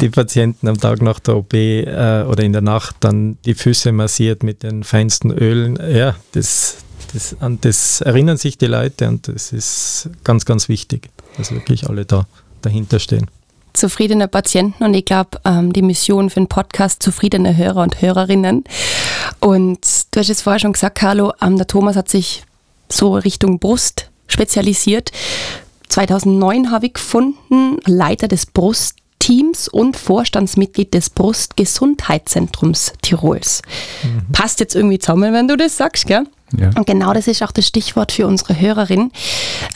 die 0.00 0.08
Patienten 0.08 0.66
am 0.66 0.80
Tag 0.80 1.02
nach 1.02 1.20
der 1.20 1.36
OP 1.36 1.54
äh, 1.54 2.24
oder 2.24 2.42
in 2.42 2.52
der 2.52 2.62
Nacht 2.62 2.96
dann 2.98 3.38
die 3.44 3.54
Füße 3.54 3.92
massiert 3.92 4.42
mit 4.42 4.64
den 4.64 4.82
feinsten 4.82 5.30
Ölen, 5.30 5.78
ja, 5.88 6.16
das, 6.32 6.78
das, 7.12 7.36
an 7.38 7.58
das 7.60 8.00
erinnern 8.00 8.38
sich 8.38 8.58
die 8.58 8.66
Leute 8.66 9.08
und 9.08 9.28
das 9.28 9.52
ist 9.52 10.10
ganz, 10.24 10.44
ganz 10.46 10.68
wichtig, 10.68 11.10
dass 11.36 11.52
wirklich 11.52 11.88
alle 11.88 12.04
da 12.04 12.26
dahinter 12.62 12.98
stehen. 12.98 13.30
Zufriedene 13.72 14.28
Patienten 14.28 14.84
und 14.84 14.94
ich 14.94 15.04
glaube, 15.04 15.40
ähm, 15.44 15.72
die 15.72 15.82
Mission 15.82 16.30
für 16.30 16.40
den 16.40 16.46
Podcast 16.46 17.02
zufriedene 17.02 17.56
Hörer 17.56 17.82
und 17.82 18.00
Hörerinnen. 18.00 18.64
Und 19.40 19.80
du 20.12 20.20
hast 20.20 20.30
es 20.30 20.42
vorher 20.42 20.60
schon 20.60 20.72
gesagt, 20.72 20.98
Carlo, 20.98 21.32
ähm, 21.42 21.56
der 21.56 21.66
Thomas 21.66 21.96
hat 21.96 22.08
sich 22.08 22.44
so 22.90 23.14
Richtung 23.14 23.58
Brust 23.58 24.10
spezialisiert. 24.28 25.10
2009 25.88 26.70
habe 26.70 26.86
ich 26.86 26.94
gefunden, 26.94 27.78
Leiter 27.84 28.28
des 28.28 28.46
Brustteams 28.46 29.68
und 29.68 29.96
Vorstandsmitglied 29.96 30.94
des 30.94 31.10
Brustgesundheitszentrums 31.10 32.92
Tirols. 33.02 33.62
Mhm. 34.02 34.32
Passt 34.32 34.60
jetzt 34.60 34.74
irgendwie 34.74 34.98
zusammen, 34.98 35.32
wenn 35.32 35.48
du 35.48 35.56
das 35.56 35.76
sagst, 35.76 36.06
gell? 36.06 36.24
Ja. 36.56 36.70
Und 36.76 36.86
genau 36.86 37.12
das 37.12 37.26
ist 37.26 37.42
auch 37.42 37.52
das 37.52 37.66
Stichwort 37.66 38.12
für 38.12 38.26
unsere 38.26 38.60
Hörerin. 38.60 39.10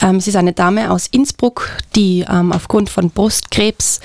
Ähm, 0.01 0.19
sie 0.19 0.29
ist 0.29 0.35
eine 0.35 0.53
Dame 0.53 0.91
aus 0.91 1.07
Innsbruck, 1.07 1.69
die 1.95 2.25
ähm, 2.29 2.51
aufgrund 2.51 2.89
von 2.89 3.09
Brustkrebs 3.09 3.99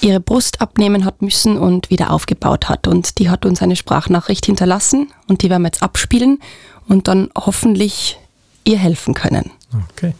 ihre 0.00 0.20
Brust 0.20 0.60
abnehmen 0.60 1.04
hat 1.04 1.22
müssen 1.22 1.56
und 1.56 1.90
wieder 1.90 2.10
aufgebaut 2.10 2.68
hat. 2.68 2.86
Und 2.86 3.18
die 3.18 3.30
hat 3.30 3.46
uns 3.46 3.62
eine 3.62 3.76
Sprachnachricht 3.76 4.46
hinterlassen 4.46 5.08
und 5.28 5.42
die 5.42 5.50
werden 5.50 5.62
wir 5.62 5.68
jetzt 5.68 5.82
abspielen 5.82 6.40
und 6.88 7.08
dann 7.08 7.30
hoffentlich 7.36 8.18
ihr 8.64 8.78
helfen 8.78 9.14
können. 9.14 9.50
Okay. 9.92 10.12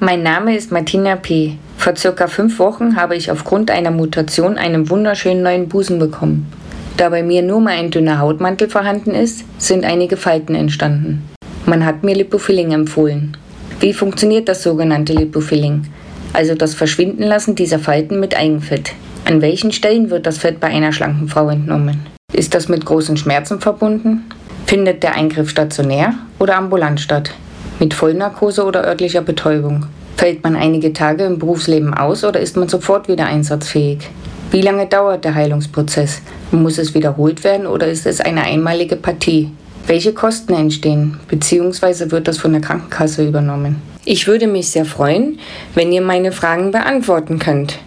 Mein 0.00 0.22
Name 0.22 0.56
ist 0.56 0.72
Martina 0.72 1.16
P. 1.16 1.58
Vor 1.76 1.96
circa 1.96 2.26
fünf 2.26 2.58
Wochen 2.58 2.96
habe 2.96 3.16
ich 3.16 3.30
aufgrund 3.30 3.70
einer 3.70 3.90
Mutation 3.90 4.58
einen 4.58 4.90
wunderschönen 4.90 5.42
neuen 5.42 5.68
Busen 5.68 5.98
bekommen. 5.98 6.52
Da 6.96 7.08
bei 7.08 7.22
mir 7.22 7.42
nur 7.42 7.60
mal 7.60 7.74
ein 7.74 7.90
dünner 7.90 8.18
Hautmantel 8.18 8.68
vorhanden 8.68 9.12
ist, 9.12 9.44
sind 9.58 9.84
einige 9.84 10.16
Falten 10.16 10.54
entstanden. 10.54 11.28
Man 11.66 11.84
hat 11.84 12.04
mir 12.04 12.14
Lipofilling 12.14 12.72
empfohlen. 12.72 13.36
Wie 13.80 13.92
funktioniert 13.92 14.48
das 14.48 14.62
sogenannte 14.62 15.12
Lipofilling? 15.12 15.86
Also 16.32 16.54
das 16.54 16.74
Verschwindenlassen 16.74 17.54
dieser 17.54 17.78
Falten 17.78 18.20
mit 18.20 18.36
Eigenfett. 18.36 18.92
An 19.24 19.42
welchen 19.42 19.72
Stellen 19.72 20.10
wird 20.10 20.26
das 20.26 20.38
Fett 20.38 20.60
bei 20.60 20.68
einer 20.68 20.92
schlanken 20.92 21.28
Frau 21.28 21.48
entnommen? 21.48 22.06
Ist 22.32 22.54
das 22.54 22.68
mit 22.68 22.84
großen 22.84 23.16
Schmerzen 23.16 23.60
verbunden? 23.60 24.24
Findet 24.66 25.02
der 25.02 25.14
Eingriff 25.14 25.50
stationär 25.50 26.14
oder 26.38 26.56
ambulant 26.56 27.00
statt? 27.00 27.32
Mit 27.78 27.94
Vollnarkose 27.94 28.64
oder 28.64 28.84
örtlicher 28.86 29.22
Betäubung? 29.22 29.86
Fällt 30.16 30.42
man 30.42 30.56
einige 30.56 30.92
Tage 30.92 31.24
im 31.24 31.38
Berufsleben 31.38 31.94
aus 31.94 32.24
oder 32.24 32.40
ist 32.40 32.56
man 32.56 32.68
sofort 32.68 33.08
wieder 33.08 33.26
einsatzfähig? 33.26 34.08
Wie 34.52 34.60
lange 34.60 34.86
dauert 34.86 35.24
der 35.24 35.34
Heilungsprozess? 35.34 36.20
Muss 36.50 36.76
es 36.76 36.92
wiederholt 36.92 37.42
werden 37.42 37.66
oder 37.66 37.86
ist 37.86 38.04
es 38.04 38.20
eine 38.20 38.42
einmalige 38.42 38.96
Partie? 38.96 39.50
Welche 39.86 40.12
Kosten 40.12 40.52
entstehen, 40.52 41.18
beziehungsweise 41.26 42.10
wird 42.10 42.28
das 42.28 42.36
von 42.36 42.52
der 42.52 42.60
Krankenkasse 42.60 43.26
übernommen? 43.26 43.80
Ich 44.04 44.26
würde 44.26 44.46
mich 44.46 44.68
sehr 44.68 44.84
freuen, 44.84 45.38
wenn 45.74 45.90
ihr 45.90 46.02
meine 46.02 46.32
Fragen 46.32 46.70
beantworten 46.70 47.38
könnt. 47.38 47.78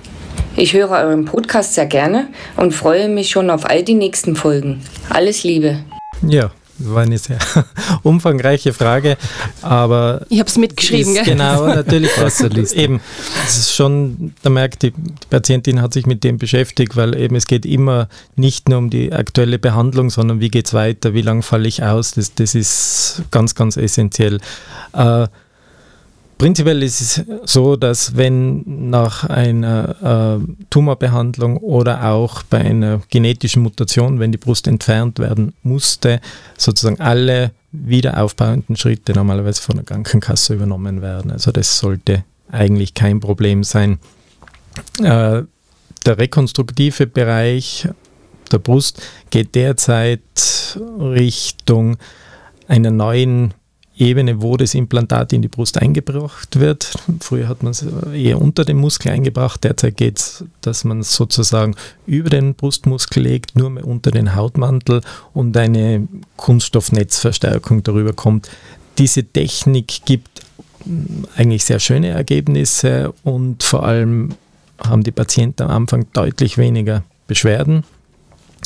Ich 0.55 0.74
höre 0.74 0.89
euren 0.89 1.25
Podcast 1.25 1.75
sehr 1.75 1.86
gerne 1.86 2.29
und 2.57 2.74
freue 2.74 3.10
mich 3.10 3.29
schon 3.29 3.51
auf 3.51 3.69
all 3.69 3.84
die 3.84 3.93
nächsten 3.93 4.36
Folgen. 4.36 4.81
Alles 5.12 5.43
Liebe. 5.43 5.77
Ja, 6.27 6.50
das 6.77 6.94
war 6.94 7.03
eine 7.03 7.17
sehr 7.17 7.39
umfangreiche 8.03 8.74
Frage, 8.74 9.17
aber. 9.62 10.25
Ich 10.29 10.39
habe 10.39 10.50
es 10.50 10.58
mitgeschrieben, 10.58 11.15
ist, 11.15 11.24
gell? 11.24 11.36
Genau, 11.36 11.65
natürlich. 11.75 12.12
das, 12.15 12.74
eben, 12.74 13.00
es 13.46 13.58
ist 13.58 13.74
schon, 13.74 14.34
da 14.41 14.50
merkt 14.50 14.84
die, 14.84 14.91
die 14.91 15.13
Patientin 15.29 15.82
hat 15.82 15.94
sich 15.94 16.05
mit 16.05 16.24
dem 16.24 16.38
beschäftigt, 16.38 16.96
weil 16.96 17.15
eben 17.15 17.36
es 17.36 17.46
geht 17.46 17.65
immer 17.65 18.10
nicht 18.36 18.70
nur 18.70 18.79
um 18.79 18.89
die 18.89 19.13
aktuelle 19.13 19.60
Behandlung, 19.60 20.10
sondern 20.10 20.39
wie 20.39 20.50
geht 20.50 20.67
es 20.67 20.74
weiter, 20.74 21.13
wie 21.13 21.22
lange 21.22 21.44
falle 21.44 21.67
ich 21.67 21.84
aus, 21.84 22.12
das, 22.12 22.34
das 22.36 22.55
ist 22.55 23.24
ganz, 23.32 23.55
ganz 23.55 23.77
essentiell. 23.77 24.39
Äh, 24.94 25.27
Prinzipiell 26.38 26.84
ist 26.84 27.00
es 27.00 27.25
so, 27.46 27.77
dass 27.77 28.18
wenn 28.18 28.89
nach 28.89 29.24
einer 29.24 30.42
äh, 30.42 30.65
Tumorbehandlung 30.70 31.58
oder 31.58 32.12
auch 32.12 32.44
bei 32.44 32.60
einer 32.60 33.01
genetischen 33.10 33.63
Mutation, 33.63 34.20
wenn 34.20 34.34
die 34.34 34.38
Brust 34.38 34.68
entfernt 34.68 35.20
werden 35.20 35.54
musste, 35.63 36.20
sozusagen 36.58 37.00
alle 37.00 37.51
wiederaufbauenden 37.72 38.75
Schritte 38.75 39.13
normalerweise 39.13 39.62
von 39.62 39.77
der 39.77 39.86
Krankenkasse 39.86 40.56
übernommen 40.56 41.01
werden. 41.01 41.32
Also 41.32 41.51
das 41.51 41.77
sollte 41.77 42.25
eigentlich 42.51 42.94
kein 42.94 43.22
Problem 43.22 43.63
sein. 43.63 44.00
Äh, 45.00 45.44
der 46.06 46.18
rekonstruktive 46.18 47.08
Bereich 47.08 47.88
der 48.51 48.60
Brust 48.60 49.01
geht 49.30 49.56
derzeit 49.56 50.22
Richtung 51.00 51.98
einer 52.68 52.92
neuen 52.92 53.54
Ebene, 53.98 54.42
wo 54.42 54.58
das 54.58 54.75
Implantat 54.75 55.32
in 55.32 55.42
die 55.42 55.48
Brust 55.48 55.82
eingebracht 55.82 56.60
wird. 56.60 56.94
Früher 57.22 57.48
hat 57.48 57.64
man 57.64 57.72
es 57.72 57.86
eher 58.14 58.42
unter 58.42 58.66
den 58.66 58.78
Muskel 58.78 59.12
eingebracht. 59.12 59.64
Derzeit 59.64 59.96
geht 59.96 60.20
es, 60.20 60.44
dass 60.62 60.84
man 60.84 61.00
es 61.00 61.14
sozusagen 61.14 61.75
über 62.06 62.30
den 62.30 62.56
Brustmuskel 62.56 63.24
legt, 63.24 63.56
nur 63.56 63.70
mehr 63.70 63.88
unter 63.88 64.12
den 64.12 64.36
Hautmantel 64.36 65.02
und 65.34 65.56
eine 65.56 66.08
Kunststoffnetzverstärkung 66.36 67.84
darüber 67.84 68.12
kommt. 68.12 68.50
Diese 68.98 69.24
Technik 69.24 70.02
gibt 70.06 70.42
eigentlich 71.36 71.64
sehr 71.64 71.80
schöne 71.80 72.10
Ergebnisse 72.10 73.14
und 73.24 73.64
vor 73.64 73.84
allem 73.84 74.36
haben 74.78 75.04
die 75.04 75.12
Patienten 75.12 75.64
am 75.64 75.70
Anfang 75.70 76.06
deutlich 76.14 76.58
weniger 76.58 77.04
Beschwerden 77.28 77.84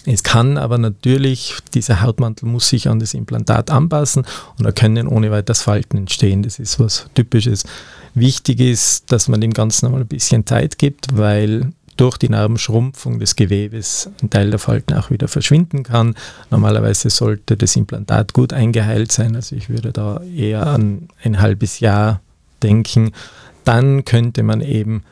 es 0.05 0.23
kann 0.23 0.57
aber 0.57 0.77
natürlich, 0.77 1.55
dieser 1.73 2.01
Hautmantel 2.01 2.47
muss 2.47 2.69
sich 2.69 2.87
an 2.87 2.99
das 2.99 3.13
Implantat 3.13 3.69
anpassen 3.69 4.25
und 4.57 4.65
da 4.65 4.71
können 4.71 5.07
ohne 5.07 5.31
weiteres 5.31 5.61
Falten 5.61 5.97
entstehen. 5.97 6.43
Das 6.43 6.59
ist 6.59 6.79
was 6.79 7.07
Typisches. 7.13 7.63
Wichtig 8.13 8.59
ist, 8.59 9.11
dass 9.11 9.27
man 9.27 9.41
dem 9.41 9.53
Ganzen 9.53 9.85
einmal 9.85 10.01
ein 10.01 10.07
bisschen 10.07 10.45
Zeit 10.45 10.77
gibt, 10.77 11.17
weil 11.17 11.71
durch 11.99 12.17
die 12.17 12.29
Narbenschrumpfung 12.29 13.19
des 13.19 13.35
Gewebes 13.35 14.09
ein 14.21 14.29
Teil 14.29 14.51
der 14.51 14.59
Falten 14.59 14.93
auch 14.93 15.09
wieder 15.09 15.27
verschwinden 15.27 15.83
kann. 15.83 16.15
Normalerweise 16.49 17.09
sollte 17.09 17.57
das 17.57 17.75
Implantat 17.75 18.33
gut 18.33 18.53
eingeheilt 18.53 19.11
sein, 19.11 19.35
also 19.35 19.55
ich 19.55 19.69
würde 19.69 19.91
da 19.91 20.21
eher 20.23 20.65
an 20.65 21.09
ein 21.23 21.41
halbes 21.41 21.81
Jahr 21.81 22.21
denken. 22.63 23.11
Dann 23.65 24.05
könnte 24.05 24.43
man 24.43 24.61
eben 24.61 25.03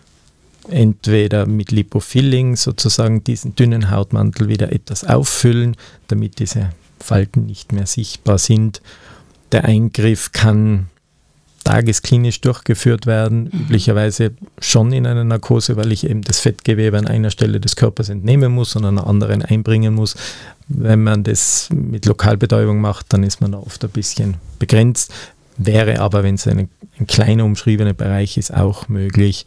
entweder 0.70 1.46
mit 1.46 1.72
Lipofilling 1.72 2.56
sozusagen 2.56 3.24
diesen 3.24 3.56
dünnen 3.56 3.90
Hautmantel 3.92 4.48
wieder 4.48 4.72
etwas 4.72 5.04
auffüllen, 5.04 5.76
damit 6.08 6.40
diese 6.40 6.72
Falten 7.00 7.46
nicht 7.46 7.72
mehr 7.72 7.86
sichtbar 7.86 8.38
sind. 8.38 8.82
Der 9.52 9.66
Eingriff 9.66 10.32
kann 10.32 10.88
tagesklinisch 11.68 12.40
durchgeführt 12.40 13.06
werden, 13.08 13.50
mhm. 13.52 13.60
üblicherweise 13.62 14.32
schon 14.60 14.94
in 14.94 15.06
einer 15.06 15.26
Narkose, 15.26 15.76
weil 15.76 15.92
ich 15.92 16.10
eben 16.10 16.22
das 16.22 16.40
Fettgewebe 16.40 16.98
an 16.98 17.08
einer 17.08 17.30
Stelle 17.30 17.60
des 17.60 17.76
Körpers 17.76 18.08
entnehmen 18.08 18.54
muss 18.54 18.76
und 18.78 18.86
an 18.86 18.98
einer 18.98 19.08
anderen 19.08 19.42
einbringen 19.42 19.94
muss. 19.94 20.16
Wenn 20.70 21.04
man 21.04 21.24
das 21.24 21.68
mit 21.74 22.06
Lokalbetäubung 22.06 22.80
macht, 22.80 23.12
dann 23.12 23.24
ist 23.24 23.42
man 23.42 23.52
da 23.52 23.58
oft 23.58 23.84
ein 23.84 23.90
bisschen 23.90 24.38
begrenzt. 24.60 25.14
Wäre 25.58 26.00
aber, 26.00 26.24
wenn 26.24 26.36
es 26.36 26.48
ein, 26.48 26.70
ein 27.00 27.08
kleiner 27.08 27.44
umschriebener 27.44 27.94
Bereich 27.94 28.38
ist, 28.38 28.54
auch 28.54 28.88
möglich. 28.88 29.46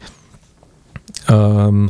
Ähm, 1.27 1.89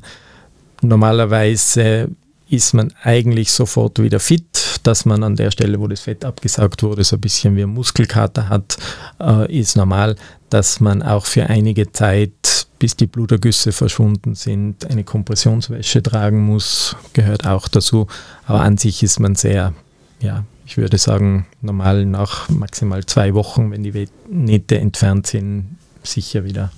normalerweise 0.81 2.09
ist 2.49 2.73
man 2.73 2.93
eigentlich 3.03 3.51
sofort 3.51 3.99
wieder 3.99 4.19
fit. 4.19 4.45
dass 4.83 5.05
man 5.05 5.23
an 5.23 5.35
der 5.35 5.51
Stelle, 5.51 5.79
wo 5.79 5.87
das 5.87 6.01
Fett 6.01 6.25
abgesaugt 6.25 6.81
wurde, 6.81 7.03
so 7.03 7.15
ein 7.15 7.21
bisschen 7.21 7.55
wie 7.55 7.61
ein 7.61 7.69
Muskelkater 7.69 8.49
hat, 8.49 8.77
äh, 9.19 9.59
ist 9.59 9.77
normal. 9.77 10.15
Dass 10.49 10.79
man 10.79 11.03
auch 11.03 11.27
für 11.27 11.47
einige 11.47 11.91
Zeit, 11.91 12.67
bis 12.79 12.95
die 12.95 13.05
Blutergüsse 13.05 13.71
verschwunden 13.71 14.33
sind, 14.33 14.89
eine 14.89 15.03
Kompressionswäsche 15.03 16.01
tragen 16.01 16.43
muss, 16.43 16.95
gehört 17.13 17.45
auch 17.45 17.67
dazu. 17.67 18.07
Aber 18.47 18.61
an 18.61 18.77
sich 18.77 19.03
ist 19.03 19.19
man 19.19 19.35
sehr, 19.35 19.73
ja, 20.19 20.45
ich 20.65 20.77
würde 20.77 20.97
sagen, 20.97 21.45
normal 21.61 22.05
nach 22.05 22.49
maximal 22.49 23.05
zwei 23.05 23.35
Wochen, 23.35 23.69
wenn 23.69 23.83
die 23.83 24.07
Nähte 24.29 24.79
entfernt 24.79 25.27
sind, 25.27 25.77
sicher 26.03 26.43
wieder 26.43 26.71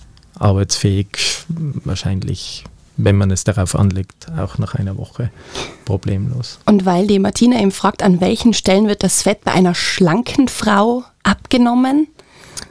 arbeitsfähig, 0.44 1.08
wahrscheinlich 1.84 2.66
wenn 2.98 3.16
man 3.16 3.32
es 3.32 3.44
darauf 3.44 3.76
anlegt, 3.76 4.28
auch 4.38 4.58
nach 4.58 4.76
einer 4.76 4.98
Woche 4.98 5.32
problemlos. 5.86 6.60
Und 6.66 6.86
weil 6.86 7.08
die 7.08 7.20
Martina 7.20 7.60
eben 7.60 7.72
fragt, 7.72 8.04
an 8.04 8.22
welchen 8.22 8.54
Stellen 8.54 8.88
wird 8.88 9.04
das 9.04 9.24
Fett 9.24 9.44
bei 9.44 9.52
einer 9.52 9.74
schlanken 9.74 10.48
Frau 10.48 11.04
abgenommen? 11.24 12.08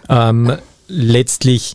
Ähm, 0.09 0.57
letztlich 0.87 1.75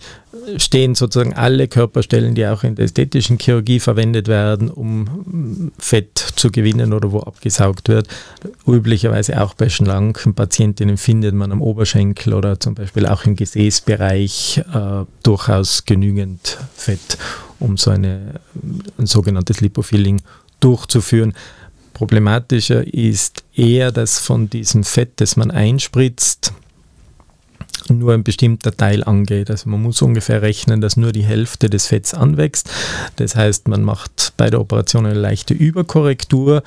stehen 0.58 0.96
sozusagen 0.96 1.34
alle 1.34 1.68
Körperstellen, 1.68 2.36
die 2.36 2.48
auch 2.48 2.64
in 2.64 2.76
der 2.76 2.86
ästhetischen 2.86 3.38
Chirurgie 3.40 3.80
verwendet 3.80 4.28
werden, 4.28 4.70
um 4.70 5.72
Fett 5.78 6.18
zu 6.18 6.52
gewinnen 6.52 6.94
oder 6.94 7.12
wo 7.12 7.20
abgesaugt 7.20 7.90
wird. 7.90 8.08
Üblicherweise 8.66 9.42
auch 9.42 9.54
bei 9.54 9.70
schlanken 9.70 10.34
Patientinnen 10.34 10.98
findet 10.98 11.36
man 11.36 11.52
am 11.52 11.62
Oberschenkel 11.62 12.34
oder 12.34 12.60
zum 12.60 12.76
Beispiel 12.76 13.06
auch 13.06 13.26
im 13.26 13.36
Gesäßbereich 13.36 14.64
äh, 14.74 15.06
durchaus 15.24 15.86
genügend 15.86 16.58
Fett, 16.76 17.18
um 17.60 17.78
so 17.78 17.92
eine, 17.92 18.40
ein 18.98 19.06
sogenanntes 19.06 19.62
Lipofilling 19.62 20.22
durchzuführen. 20.60 21.34
Problematischer 21.94 22.86
ist 22.94 23.44
eher, 23.56 23.92
dass 23.92 24.20
von 24.20 24.50
diesem 24.50 24.84
Fett, 24.84 25.14
das 25.16 25.36
man 25.36 25.50
einspritzt, 25.50 26.54
nur 27.90 28.14
ein 28.14 28.24
bestimmter 28.24 28.76
Teil 28.76 29.04
angeht. 29.04 29.50
Also 29.50 29.70
man 29.70 29.82
muss 29.82 30.02
ungefähr 30.02 30.42
rechnen, 30.42 30.82
dass 30.82 30.98
nur 30.98 31.12
die 31.12 31.24
Hälfte 31.24 31.70
des 31.70 31.88
Fetts 31.88 32.14
anwächst. 32.14 32.70
Das 33.18 33.36
heißt, 33.36 33.68
man 33.68 33.84
macht 33.84 34.34
bei 34.38 34.50
der 34.50 34.62
Operation 34.62 35.06
eine 35.06 35.20
leichte 35.20 35.54
Überkorrektur 35.54 36.64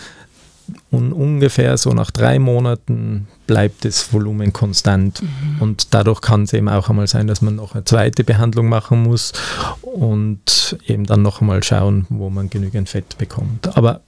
und 0.91 1.13
ungefähr 1.13 1.77
so 1.77 1.91
nach 1.91 2.11
drei 2.11 2.39
Monaten 2.39 3.29
bleibt 3.47 3.85
das 3.85 4.13
Volumen 4.13 4.53
konstant. 4.53 5.23
Mhm. 5.23 5.61
Und 5.61 5.95
dadurch 5.95 6.21
kann 6.21 6.45
es 6.45 6.53
eben 6.53 6.69
auch 6.69 6.89
einmal 6.89 7.07
sein, 7.07 7.27
dass 7.27 7.43
man 7.43 7.57
noch 7.57 7.75
eine 7.75 7.85
zweite 7.85 8.25
Behandlung 8.25 8.69
machen 8.69 9.03
muss 9.03 9.33
und 9.83 10.79
eben 10.87 11.07
dann 11.07 11.23
noch 11.23 11.41
einmal 11.41 11.63
schauen, 11.63 12.07
wo 12.09 12.31
man 12.31 12.51
genügend 12.51 12.89
Fett 12.89 13.19
bekommt. 13.19 13.77
Aber 13.77 14.01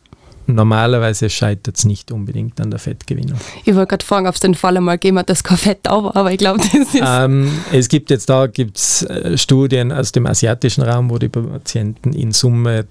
normalerweise 0.47 1.31
scheitert 1.31 1.77
es 1.79 1.85
nicht 1.85 2.13
unbedingt 2.13 2.61
an 2.61 2.71
der 2.71 2.79
Fettgewinnung. 2.79 3.39
Ich 3.65 3.75
wollte 3.75 3.89
gerade 3.89 4.05
fragen, 4.05 4.27
ob 4.27 4.35
es 4.35 4.41
den 4.41 4.55
Fall 4.55 4.77
einmal 4.77 4.97
gegeben 4.97 5.19
hat, 5.19 5.31
dass 5.31 5.45
kein 5.45 5.59
Fett 5.59 5.81
da 5.83 6.03
war, 6.03 6.17
aber 6.17 6.33
ich 6.33 6.39
glaube, 6.39 6.59
das 6.73 6.75
ist... 6.75 7.03
Ähm, 7.05 7.51
es 7.73 7.89
gibt 7.89 8.11
jetzt 8.11 8.29
da 8.29 8.47
gibt's, 8.47 9.03
äh, 9.03 9.37
Studien 9.37 9.93
aus 9.93 10.13
dem 10.13 10.27
asiatischen 10.27 10.83
Raum, 10.83 11.11
wo 11.11 11.19
die 11.19 11.29
Patienten 11.29 12.13
in 12.13 12.33
Summe 12.33 12.87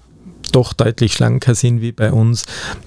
doch 0.52 0.72
deutlich 0.72 1.14
schlanker 1.14 1.54
sind 1.54 1.80
wie 1.80 1.92
bei 1.92 2.12
uns. 2.12 2.44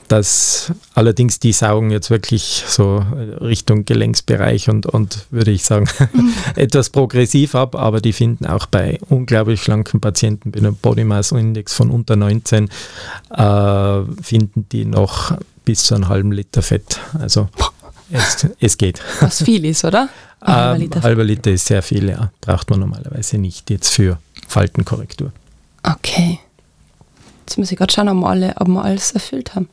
Dass 0.08 0.72
allerdings 0.94 1.40
die 1.40 1.52
saugen 1.52 1.92
jetzt 1.92 2.10
wirklich 2.10 2.64
so 2.68 3.04
Richtung 3.42 3.86
Gelenksbereich 3.86 4.70
und, 4.70 4.86
und 4.86 5.26
würde 5.32 5.52
ich 5.52 5.66
sagen, 5.66 5.88
etwas 6.56 6.90
progressiv 6.90 7.56
ab, 7.56 7.76
aber 7.76 8.02
die 8.02 8.14
finden 8.14 8.46
auch 8.46 8.68
bei 8.68 9.00
unglaublich 9.10 9.62
schlanken 9.62 10.00
Patienten 10.00 10.50
mit 10.50 10.60
einem 10.60 10.76
Body 10.76 11.04
Mass 11.04 11.32
Index 11.32 11.74
von 11.74 11.90
unter 11.90 12.16
19, 12.16 12.70
äh, 13.32 14.02
finden 14.22 14.68
die 14.72 14.86
noch 14.86 15.38
bis 15.66 15.84
zu 15.84 15.96
einem 15.96 16.08
halben 16.08 16.32
Liter 16.32 16.62
Fett. 16.62 17.00
Also 17.20 17.50
es, 18.12 18.48
es 18.60 18.78
geht. 18.78 19.02
Was 19.20 19.44
viel 19.44 19.66
ist, 19.66 19.84
oder? 19.84 20.10
Ein 20.40 20.54
halber, 20.56 20.78
Liter. 20.78 21.02
halber 21.02 21.24
Liter 21.24 21.52
ist 21.52 21.66
sehr 21.66 21.82
viel, 21.82 22.10
ja. 22.10 22.32
Braucht 22.42 22.70
man 22.70 22.80
normalerweise 22.80 23.38
nicht 23.38 23.70
jetzt 23.70 23.94
für 23.94 24.20
Faltenkorrektur. 24.48 25.32
Okay. 25.84 26.40
Jetzt 27.46 27.58
muss 27.58 27.72
ich 27.72 27.78
gerade 27.78 27.94
schauen, 27.94 28.10
ob 28.10 28.18
wir, 28.18 28.28
alle, 28.28 28.54
ob 28.58 28.68
wir 28.68 28.84
alles 28.84 29.12
erfüllt 29.12 29.56
haben. 29.56 29.70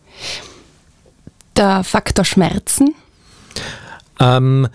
Der 1.57 1.85
Faktor 1.85 2.25
Schmerzen. 2.25 2.95
Ähm, 4.21 4.69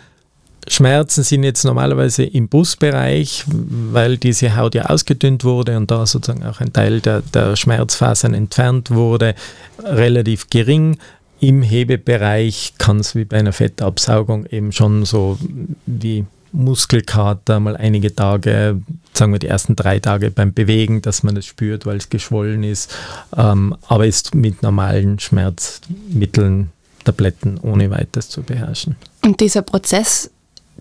Schmerzen 0.68 1.24
sind 1.24 1.44
jetzt 1.44 1.64
normalerweise 1.64 2.24
im 2.24 2.50
Busbereich, 2.50 3.46
weil 3.48 4.18
diese 4.18 4.56
Haut 4.58 4.76
ja 4.76 4.88
ausgedünnt 4.88 5.44
wurde 5.44 5.78
und 5.78 5.90
da 5.92 6.06
sozusagen 6.06 6.46
auch 6.46 6.60
ein 6.60 6.74
Teil 6.74 7.00
der, 7.00 7.22
der 7.22 7.56
Schmerzfasern 7.56 8.34
entfernt 8.34 8.92
wurde, 8.92 9.36
relativ 9.80 10.50
gering. 10.50 10.98
Im 11.40 11.62
Hebebereich 11.62 12.74
kann 12.78 13.00
es 13.00 13.16
wie 13.16 13.26
bei 13.26 13.38
einer 13.38 13.54
Fettabsaugung 13.54 14.46
eben 14.48 14.72
schon 14.72 15.06
so 15.06 15.38
wie 15.86 16.26
Muskelkater 16.52 17.60
mal 17.60 17.76
einige 17.76 18.14
Tage, 18.16 18.82
sagen 19.14 19.32
wir 19.32 19.40
die 19.40 19.48
ersten 19.48 19.76
drei 19.76 20.00
Tage 20.00 20.32
beim 20.32 20.54
Bewegen, 20.54 21.02
dass 21.02 21.24
man 21.24 21.36
es 21.38 21.46
spürt, 21.46 21.86
weil 21.86 21.98
es 21.98 22.10
geschwollen 22.10 22.64
ist, 22.64 22.94
ähm, 23.36 23.76
aber 23.88 24.08
ist 24.08 24.36
mit 24.36 24.64
normalen 24.64 25.20
Schmerzmitteln, 25.20 26.72
Tabletten 27.04 27.58
ohne 27.62 27.90
weiteres 27.90 28.30
zu 28.30 28.44
beherrschen. 28.44 28.96
Und 29.24 29.40
dieser 29.40 29.62
Prozess, 29.62 30.30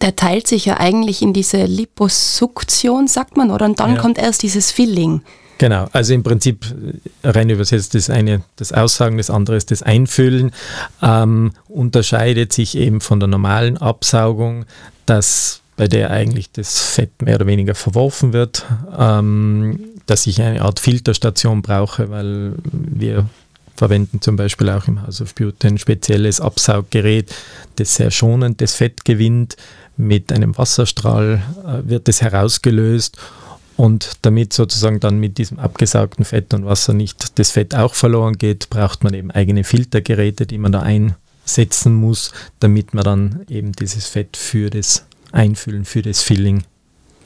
der 0.00 0.16
teilt 0.16 0.46
sich 0.46 0.64
ja 0.64 0.78
eigentlich 0.78 1.22
in 1.22 1.32
diese 1.32 1.64
Liposuktion, 1.64 3.06
sagt 3.06 3.36
man, 3.36 3.50
oder? 3.50 3.66
Und 3.66 3.80
dann 3.80 3.94
ja. 3.94 4.00
kommt 4.00 4.18
erst 4.18 4.42
dieses 4.42 4.70
Filling. 4.72 5.22
Genau, 5.58 5.88
also 5.92 6.12
im 6.12 6.22
Prinzip 6.22 6.66
äh, 7.22 7.28
rein 7.28 7.48
übersetzt 7.48 7.94
das 7.94 8.10
eine 8.10 8.42
das 8.56 8.72
Aussagen, 8.72 9.16
das 9.16 9.30
andere 9.30 9.56
ist 9.56 9.70
das 9.70 9.82
Einfüllen, 9.82 10.52
ähm, 11.02 11.52
unterscheidet 11.68 12.52
sich 12.52 12.76
eben 12.76 13.00
von 13.00 13.20
der 13.20 13.28
normalen 13.28 13.78
Absaugung, 13.78 14.66
dass 15.06 15.62
bei 15.76 15.88
der 15.88 16.10
eigentlich 16.10 16.50
das 16.52 16.78
Fett 16.80 17.22
mehr 17.22 17.36
oder 17.36 17.46
weniger 17.46 17.74
verworfen 17.74 18.32
wird, 18.32 18.66
ähm, 18.98 19.78
dass 20.06 20.26
ich 20.26 20.40
eine 20.40 20.62
Art 20.62 20.80
Filterstation 20.80 21.62
brauche, 21.62 22.10
weil 22.10 22.54
wir 22.72 23.26
verwenden 23.76 24.20
zum 24.22 24.36
Beispiel 24.36 24.70
auch 24.70 24.88
im 24.88 25.02
House 25.02 25.20
of 25.20 25.34
Beauty 25.34 25.68
ein 25.68 25.78
spezielles 25.78 26.40
Absauggerät, 26.40 27.34
das 27.76 27.96
sehr 27.96 28.10
schonend 28.10 28.60
das 28.60 28.74
Fett 28.74 29.04
gewinnt. 29.04 29.56
Mit 29.98 30.32
einem 30.32 30.56
Wasserstrahl 30.58 31.42
äh, 31.64 31.88
wird 31.88 32.08
es 32.08 32.20
herausgelöst 32.20 33.18
und 33.76 34.12
damit 34.22 34.52
sozusagen 34.52 35.00
dann 35.00 35.18
mit 35.18 35.38
diesem 35.38 35.58
abgesaugten 35.58 36.24
Fett 36.24 36.54
und 36.54 36.64
Wasser 36.64 36.94
nicht 36.94 37.38
das 37.38 37.50
Fett 37.50 37.74
auch 37.74 37.94
verloren 37.94 38.38
geht, 38.38 38.70
braucht 38.70 39.04
man 39.04 39.14
eben 39.14 39.30
eigene 39.30 39.64
Filtergeräte, 39.64 40.46
die 40.46 40.58
man 40.58 40.72
da 40.72 40.82
einsetzen 40.82 41.94
muss, 41.94 42.32
damit 42.60 42.94
man 42.94 43.04
dann 43.04 43.44
eben 43.48 43.72
dieses 43.72 44.06
Fett 44.06 44.36
für 44.36 44.70
das 44.70 45.04
Einfüllen, 45.32 45.84
für 45.84 46.02
das 46.02 46.22
Filling 46.22 46.62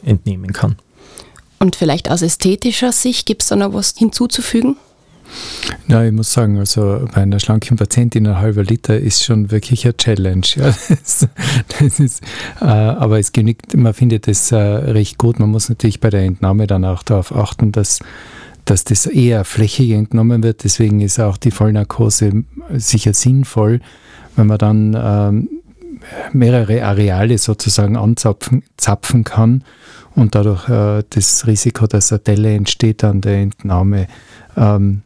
entnehmen 0.05 0.53
kann. 0.53 0.77
Und 1.59 1.77
vielleicht 1.77 2.11
aus 2.11 2.23
ästhetischer 2.23 2.91
Sicht 2.91 3.27
gibt 3.27 3.43
es 3.43 3.49
da 3.49 3.57
noch 3.57 3.75
was 3.75 3.95
hinzuzufügen? 3.97 4.77
Ja, 5.89 6.05
ich 6.05 6.13
muss 6.13 6.33
sagen, 6.33 6.59
also 6.59 7.05
bei 7.13 7.23
einer 7.23 7.41
schlanken 7.41 7.77
Patientin 7.77 8.27
ein 8.27 8.39
halber 8.39 8.63
Liter 8.63 8.99
ist 8.99 9.25
schon 9.25 9.51
wirklich 9.51 9.85
eine 9.85 9.97
Challenge. 9.97 10.47
Ja. 10.57 10.75
Das, 10.89 11.29
das 11.79 12.01
ist, 12.01 12.23
äh, 12.61 12.65
aber 12.65 13.19
es 13.19 13.33
genügt, 13.33 13.75
man 13.77 13.95
findet 13.95 14.29
es 14.29 14.53
äh, 14.53 14.57
recht 14.57 15.19
gut. 15.19 15.39
Man 15.39 15.51
muss 15.51 15.69
natürlich 15.69 16.01
bei 16.01 16.11
der 16.11 16.25
Entnahme 16.25 16.67
dann 16.67 16.85
auch 16.85 17.03
darauf 17.03 17.35
achten, 17.35 17.73
dass, 17.73 18.01
dass 18.65 18.85
das 18.85 19.07
eher 19.07 19.45
flächig 19.45 19.93
entnommen 19.93 20.43
wird. 20.43 20.65
Deswegen 20.65 21.01
ist 21.01 21.19
auch 21.19 21.37
die 21.37 21.51
Vollnarkose 21.51 22.45
sicher 22.75 23.15
sinnvoll, 23.15 23.81
wenn 24.37 24.47
man 24.49 24.59
dann 24.59 24.97
ähm, 25.01 25.49
mehrere 26.33 26.85
Areale 26.85 27.39
sozusagen 27.39 27.97
anzapfen 27.97 28.63
zapfen 28.77 29.25
kann 29.25 29.65
und 30.15 30.35
dadurch 30.35 30.69
äh, 30.69 31.05
das 31.11 31.47
Risiko, 31.47 31.87
dass 31.87 32.13
eine 32.13 32.21
Delle 32.21 32.55
entsteht 32.55 33.05
an 33.05 33.21
der 33.21 33.39
Entnahme, 33.39 34.07
ähm, 34.57 35.03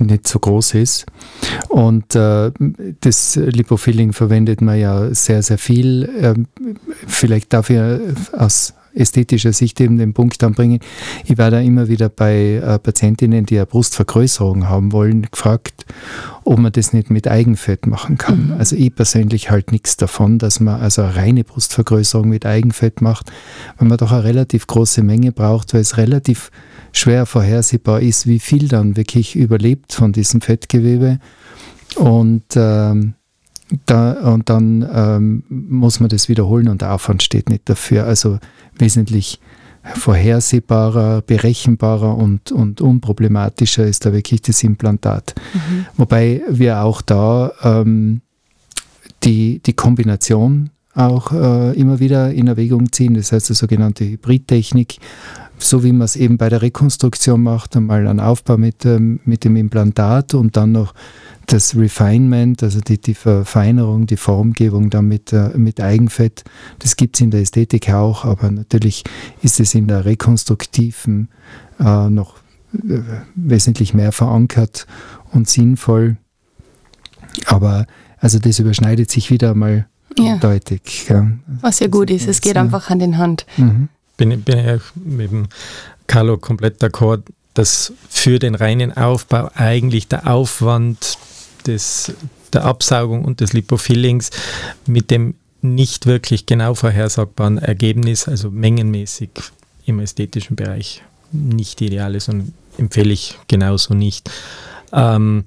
nicht 0.00 0.26
so 0.26 0.38
groß 0.38 0.74
ist. 0.74 1.06
Und 1.68 2.14
äh, 2.14 2.50
das 3.00 3.36
Lipofilling 3.36 4.12
verwendet 4.12 4.60
man 4.60 4.78
ja 4.78 5.14
sehr, 5.14 5.42
sehr 5.42 5.58
viel. 5.58 6.08
Ähm, 6.20 6.46
vielleicht 7.06 7.52
darf 7.52 7.70
ich 7.70 7.80
aus 8.32 8.74
ästhetischer 8.94 9.52
Sicht 9.52 9.80
eben 9.80 9.98
den 9.98 10.14
Punkt 10.14 10.42
anbringen. 10.42 10.80
Ich 11.24 11.38
werde 11.38 11.56
da 11.56 11.62
immer 11.62 11.88
wieder 11.88 12.08
bei 12.08 12.54
äh, 12.54 12.78
Patientinnen, 12.78 13.46
die 13.46 13.56
eine 13.56 13.66
Brustvergrößerung 13.66 14.68
haben 14.68 14.92
wollen, 14.92 15.22
gefragt, 15.30 15.86
ob 16.44 16.58
man 16.58 16.72
das 16.72 16.92
nicht 16.92 17.10
mit 17.10 17.28
Eigenfett 17.28 17.86
machen 17.86 18.18
kann. 18.18 18.46
Mhm. 18.46 18.52
Also 18.52 18.76
ich 18.76 18.94
persönlich 18.94 19.50
halt 19.50 19.72
nichts 19.72 19.96
davon, 19.96 20.38
dass 20.38 20.60
man 20.60 20.80
also 20.80 21.02
eine 21.02 21.16
reine 21.16 21.44
Brustvergrößerung 21.44 22.28
mit 22.28 22.46
Eigenfett 22.46 23.00
macht, 23.00 23.30
weil 23.78 23.88
man 23.88 23.98
doch 23.98 24.12
eine 24.12 24.24
relativ 24.24 24.66
große 24.66 25.02
Menge 25.02 25.32
braucht, 25.32 25.74
weil 25.74 25.80
es 25.80 25.96
relativ 25.96 26.50
schwer 26.92 27.26
vorhersehbar 27.26 28.00
ist, 28.00 28.26
wie 28.26 28.40
viel 28.40 28.68
dann 28.68 28.96
wirklich 28.96 29.36
überlebt 29.36 29.92
von 29.92 30.12
diesem 30.12 30.40
Fettgewebe. 30.40 31.18
Und, 31.96 32.44
ähm, 32.56 33.14
da, 33.86 34.12
und 34.32 34.48
dann 34.48 34.88
ähm, 34.92 35.42
muss 35.48 36.00
man 36.00 36.08
das 36.08 36.28
wiederholen 36.28 36.68
und 36.68 36.82
der 36.82 36.92
Aufwand 36.92 37.22
steht 37.22 37.48
nicht 37.48 37.68
dafür. 37.68 38.04
Also 38.04 38.38
wesentlich 38.78 39.40
vorhersehbarer, 39.82 41.22
berechenbarer 41.22 42.16
und, 42.16 42.52
und 42.52 42.80
unproblematischer 42.80 43.86
ist 43.86 44.04
da 44.04 44.12
wirklich 44.12 44.42
das 44.42 44.62
Implantat. 44.62 45.34
Mhm. 45.54 45.86
Wobei 45.96 46.42
wir 46.48 46.82
auch 46.82 47.00
da 47.02 47.52
ähm, 47.62 48.20
die, 49.22 49.60
die 49.60 49.72
Kombination 49.72 50.70
auch 50.94 51.32
äh, 51.32 51.72
immer 51.78 52.00
wieder 52.00 52.32
in 52.32 52.48
Erwägung 52.48 52.92
ziehen, 52.92 53.14
das 53.14 53.32
heißt 53.32 53.48
die 53.48 53.54
sogenannte 53.54 54.04
Hybridtechnik, 54.04 54.98
so 55.58 55.84
wie 55.84 55.92
man 55.92 56.04
es 56.04 56.16
eben 56.16 56.36
bei 56.36 56.48
der 56.48 56.62
Rekonstruktion 56.62 57.42
macht, 57.42 57.76
einmal 57.76 58.06
einen 58.06 58.20
Aufbau 58.20 58.56
mit, 58.56 58.84
ähm, 58.84 59.20
mit 59.24 59.44
dem 59.44 59.56
Implantat 59.56 60.34
und 60.34 60.56
dann 60.56 60.72
noch 60.72 60.94
das 61.52 61.76
Refinement, 61.76 62.62
also 62.62 62.80
die, 62.80 63.00
die 63.00 63.14
Verfeinerung, 63.14 64.06
die 64.06 64.16
Formgebung 64.16 64.90
dann 64.90 65.08
mit, 65.08 65.32
äh, 65.32 65.50
mit 65.56 65.80
Eigenfett, 65.80 66.44
das 66.78 66.96
gibt 66.96 67.16
es 67.16 67.22
in 67.22 67.30
der 67.30 67.40
Ästhetik 67.40 67.90
auch, 67.90 68.24
aber 68.24 68.50
natürlich 68.50 69.04
ist 69.42 69.58
es 69.60 69.74
in 69.74 69.88
der 69.88 70.04
rekonstruktiven 70.04 71.28
äh, 71.80 72.08
noch 72.08 72.36
äh, 72.72 73.00
wesentlich 73.34 73.94
mehr 73.94 74.12
verankert 74.12 74.86
und 75.32 75.48
sinnvoll. 75.48 76.16
Aber 77.46 77.86
also 78.18 78.38
das 78.38 78.58
überschneidet 78.58 79.10
sich 79.10 79.30
wieder 79.30 79.54
mal 79.54 79.88
ja. 80.16 80.36
deutlich. 80.36 81.08
Ja. 81.08 81.26
Was 81.60 81.80
ja 81.80 81.88
gut 81.88 82.10
ist, 82.10 82.28
es 82.28 82.40
geht 82.40 82.56
einfach 82.56 82.90
Hand 82.90 83.02
in 83.02 83.18
Hand. 83.18 83.46
Mhm. 83.56 83.88
Bin, 84.16 84.42
bin 84.42 84.58
ja 84.58 84.78
mit 84.94 85.32
dem 85.32 85.48
Carlo 86.06 86.36
komplett 86.36 86.82
d'accord, 86.82 87.22
dass 87.54 87.92
für 88.08 88.38
den 88.38 88.54
reinen 88.54 88.96
Aufbau 88.96 89.50
eigentlich 89.54 90.08
der 90.08 90.26
Aufwand 90.28 91.18
des, 91.66 92.12
der 92.52 92.64
Absaugung 92.64 93.24
und 93.24 93.40
des 93.40 93.52
Lipofillings 93.52 94.30
mit 94.86 95.10
dem 95.10 95.34
nicht 95.62 96.06
wirklich 96.06 96.46
genau 96.46 96.74
vorhersagbaren 96.74 97.58
Ergebnis, 97.58 98.26
also 98.28 98.50
mengenmäßig 98.50 99.30
im 99.86 100.00
ästhetischen 100.00 100.56
Bereich 100.56 101.02
nicht 101.32 101.80
ideal 101.80 102.14
ist 102.14 102.28
und 102.28 102.52
empfehle 102.78 103.12
ich 103.12 103.38
genauso 103.48 103.94
nicht. 103.94 104.30
Ähm, 104.92 105.44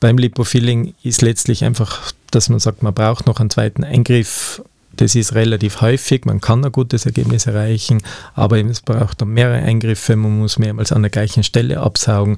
beim 0.00 0.18
Lipofilling 0.18 0.94
ist 1.02 1.22
letztlich 1.22 1.64
einfach, 1.64 2.12
dass 2.30 2.48
man 2.48 2.60
sagt, 2.60 2.82
man 2.82 2.94
braucht 2.94 3.26
noch 3.26 3.40
einen 3.40 3.50
zweiten 3.50 3.84
Eingriff. 3.84 4.62
Das 4.94 5.14
ist 5.14 5.34
relativ 5.34 5.80
häufig, 5.80 6.24
man 6.24 6.40
kann 6.40 6.64
ein 6.64 6.72
gutes 6.72 7.06
Ergebnis 7.06 7.46
erreichen, 7.46 8.02
aber 8.34 8.58
es 8.58 8.82
braucht 8.82 9.22
dann 9.22 9.32
mehrere 9.32 9.62
Eingriffe, 9.62 10.16
man 10.16 10.38
muss 10.38 10.58
mehrmals 10.58 10.92
an 10.92 11.02
der 11.02 11.10
gleichen 11.10 11.44
Stelle 11.44 11.80
absaugen. 11.80 12.36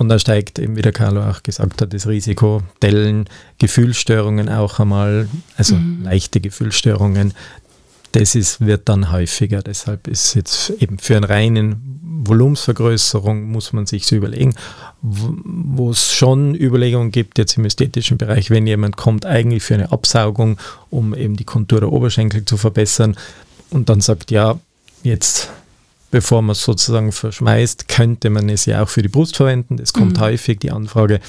Und 0.00 0.08
da 0.08 0.18
steigt 0.18 0.58
eben, 0.58 0.76
wie 0.76 0.82
der 0.82 0.92
Carlo 0.92 1.22
auch 1.22 1.42
gesagt 1.42 1.82
hat, 1.82 1.92
das 1.92 2.06
Risiko, 2.06 2.62
Dellen, 2.80 3.26
Gefühlsstörungen 3.58 4.48
auch 4.48 4.80
einmal, 4.80 5.28
also 5.58 5.76
mhm. 5.76 6.04
leichte 6.04 6.40
Gefühlsstörungen. 6.40 7.34
Das 8.12 8.34
ist, 8.34 8.64
wird 8.64 8.88
dann 8.88 9.12
häufiger. 9.12 9.60
Deshalb 9.60 10.08
ist 10.08 10.32
jetzt 10.32 10.70
eben 10.70 10.98
für 10.98 11.16
einen 11.16 11.24
reinen 11.24 12.00
Volumensvergrößerung 12.24 13.50
muss 13.50 13.74
man 13.74 13.84
sich 13.84 14.06
so 14.06 14.16
überlegen, 14.16 14.54
wo 15.02 15.90
es 15.90 16.14
schon 16.14 16.54
Überlegungen 16.54 17.10
gibt, 17.10 17.36
jetzt 17.36 17.58
im 17.58 17.66
ästhetischen 17.66 18.16
Bereich, 18.16 18.48
wenn 18.48 18.66
jemand 18.66 18.96
kommt 18.96 19.26
eigentlich 19.26 19.62
für 19.62 19.74
eine 19.74 19.92
Absaugung, 19.92 20.56
um 20.88 21.14
eben 21.14 21.36
die 21.36 21.44
Kontur 21.44 21.80
der 21.80 21.92
Oberschenkel 21.92 22.46
zu 22.46 22.56
verbessern 22.56 23.16
und 23.68 23.90
dann 23.90 24.00
sagt, 24.00 24.30
ja, 24.30 24.58
jetzt 25.02 25.50
bevor 26.10 26.42
man 26.42 26.52
es 26.52 26.62
sozusagen 26.62 27.12
verschmeißt, 27.12 27.88
könnte 27.88 28.30
man 28.30 28.48
es 28.48 28.66
ja 28.66 28.82
auch 28.82 28.88
für 28.88 29.02
die 29.02 29.08
Brust 29.08 29.36
verwenden. 29.36 29.76
Das 29.76 29.92
kommt 29.92 30.16
mhm. 30.16 30.20
häufig, 30.20 30.58
die 30.58 30.70
Anfrage. 30.70 31.20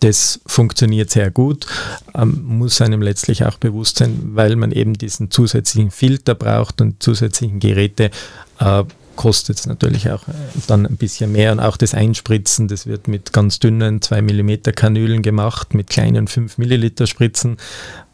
Das 0.00 0.40
funktioniert 0.46 1.10
sehr 1.10 1.30
gut, 1.30 1.66
ähm, 2.14 2.42
muss 2.44 2.80
einem 2.80 3.02
letztlich 3.02 3.44
auch 3.44 3.58
bewusst 3.58 3.98
sein, 3.98 4.18
weil 4.32 4.56
man 4.56 4.72
eben 4.72 4.94
diesen 4.94 5.30
zusätzlichen 5.30 5.90
Filter 5.90 6.34
braucht 6.34 6.80
und 6.80 7.02
zusätzlichen 7.02 7.60
Geräte. 7.60 8.10
Äh, 8.58 8.84
kostet 9.16 9.58
es 9.58 9.66
natürlich 9.66 10.10
auch 10.10 10.26
äh, 10.28 10.32
dann 10.66 10.86
ein 10.86 10.96
bisschen 10.96 11.32
mehr 11.32 11.52
und 11.52 11.60
auch 11.60 11.76
das 11.76 11.92
Einspritzen, 11.92 12.68
das 12.68 12.86
wird 12.86 13.08
mit 13.08 13.34
ganz 13.34 13.58
dünnen 13.58 14.00
2 14.00 14.22
mm 14.22 14.72
Kanülen 14.74 15.20
gemacht, 15.20 15.74
mit 15.74 15.90
kleinen 15.90 16.26
5 16.26 16.56
Milliliter 16.56 17.06
Spritzen. 17.06 17.58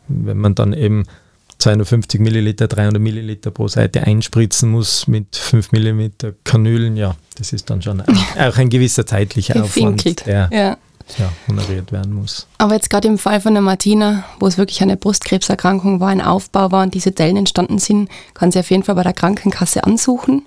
Wenn 0.09 0.39
man 0.39 0.57
dann 0.57 0.73
eben 0.73 1.05
250 1.59 2.21
Milliliter, 2.21 2.69
300 2.69 3.01
Milliliter 3.01 3.51
pro 3.51 3.69
Seite 3.69 4.03
einspritzen 4.03 4.71
muss 4.71 5.07
mit 5.07 5.37
5 5.37 5.73
Millimeter 5.73 6.35
Kanülen, 6.45 6.97
ja, 6.97 7.17
das 7.39 7.53
ist 7.53 7.71
dann 7.71 7.83
schon 7.83 8.03
auch 8.03 8.07
ein 8.59 8.69
gewisser 8.69 9.07
zeitlicher 9.07 9.63
Aufwand, 9.63 10.27
der 10.27 10.49
ja. 10.53 10.77
Ja, 11.19 11.31
honoriert 11.47 11.93
werden 11.93 12.13
muss. 12.15 12.49
Aber 12.59 12.75
jetzt 12.75 12.91
gerade 12.91 13.07
im 13.07 13.17
Fall 13.17 13.41
von 13.41 13.55
der 13.55 13.63
Martina, 13.63 14.25
wo 14.41 14.47
es 14.49 14.59
wirklich 14.59 14.83
eine 14.83 14.97
Brustkrebserkrankung 14.97 16.01
war, 16.01 16.09
ein 16.09 16.21
Aufbau 16.21 16.73
war 16.73 16.83
und 16.83 16.95
diese 16.95 17.13
Dellen 17.13 17.37
entstanden 17.37 17.79
sind, 17.79 18.11
kann 18.35 18.51
sie 18.51 18.59
auf 18.59 18.71
jeden 18.71 18.83
Fall 18.83 18.97
bei 18.97 19.05
der 19.05 19.13
Krankenkasse 19.13 19.85
ansuchen. 19.85 20.47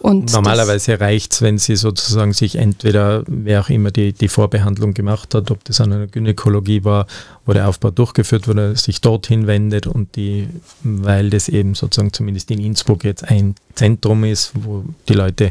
Und 0.00 0.32
Normalerweise 0.32 1.00
reicht 1.00 1.32
es, 1.32 1.42
wenn 1.42 1.58
sie 1.58 1.74
sozusagen 1.74 2.32
sich 2.32 2.54
entweder, 2.54 3.24
wer 3.26 3.60
auch 3.60 3.68
immer 3.68 3.90
die, 3.90 4.12
die 4.12 4.28
Vorbehandlung 4.28 4.94
gemacht 4.94 5.34
hat, 5.34 5.50
ob 5.50 5.64
das 5.64 5.80
an 5.80 5.92
einer 5.92 6.06
Gynäkologie 6.06 6.84
war, 6.84 7.06
wo 7.44 7.52
der 7.52 7.68
Aufbau 7.68 7.90
durchgeführt 7.90 8.46
wurde, 8.46 8.76
sich 8.76 9.00
dorthin 9.00 9.48
wendet 9.48 9.88
und 9.88 10.14
die, 10.14 10.48
weil 10.82 11.30
das 11.30 11.48
eben 11.48 11.74
sozusagen 11.74 12.12
zumindest 12.12 12.50
in 12.52 12.60
Innsbruck 12.60 13.02
jetzt 13.02 13.28
ein 13.28 13.56
Zentrum 13.74 14.22
ist, 14.22 14.52
wo 14.54 14.84
die 15.08 15.14
Leute, 15.14 15.50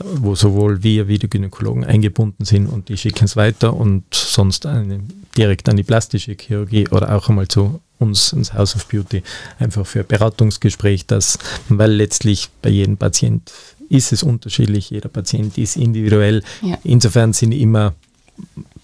wo 0.00 0.34
sowohl 0.34 0.82
wir 0.82 1.06
wie 1.06 1.18
die 1.18 1.30
Gynäkologen 1.30 1.84
eingebunden 1.84 2.44
sind 2.44 2.66
und 2.66 2.88
die 2.88 2.96
schicken 2.96 3.26
es 3.26 3.36
weiter 3.36 3.74
und 3.74 4.02
sonst 4.12 4.66
eine, 4.66 5.00
direkt 5.36 5.68
an 5.68 5.76
die 5.76 5.84
plastische 5.84 6.36
Chirurgie 6.38 6.88
oder 6.88 7.14
auch 7.14 7.28
einmal 7.28 7.46
zu 7.46 7.80
uns 7.98 8.32
ins 8.32 8.52
House 8.52 8.74
of 8.74 8.86
Beauty 8.86 9.22
einfach 9.58 9.86
für 9.86 10.04
Beratungsgespräch, 10.04 11.06
das, 11.06 11.38
weil 11.68 11.92
letztlich 11.92 12.50
bei 12.60 12.70
jedem 12.70 12.96
Patient 12.96 13.52
ist 13.88 14.12
es 14.12 14.22
unterschiedlich, 14.22 14.90
jeder 14.90 15.08
Patient 15.08 15.56
ist 15.58 15.76
individuell. 15.76 16.42
Ja. 16.62 16.78
Insofern 16.84 17.32
sind 17.32 17.52
immer 17.52 17.94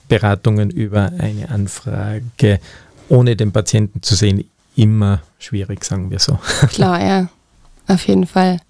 Beratungen 0.09 0.71
über 0.71 1.13
eine 1.19 1.49
Anfrage, 1.49 2.61
ohne 3.09 3.37
den 3.37 3.53
Patienten 3.53 4.03
zu 4.03 4.15
sehen, 4.15 4.45
immer 4.77 5.23
schwierig, 5.39 5.85
sagen 5.85 6.11
wir 6.11 6.19
so. 6.19 6.39
Klar, 6.69 7.03
ja, 7.03 7.29
auf 7.87 8.07
jeden 8.07 8.27
Fall. 8.27 8.61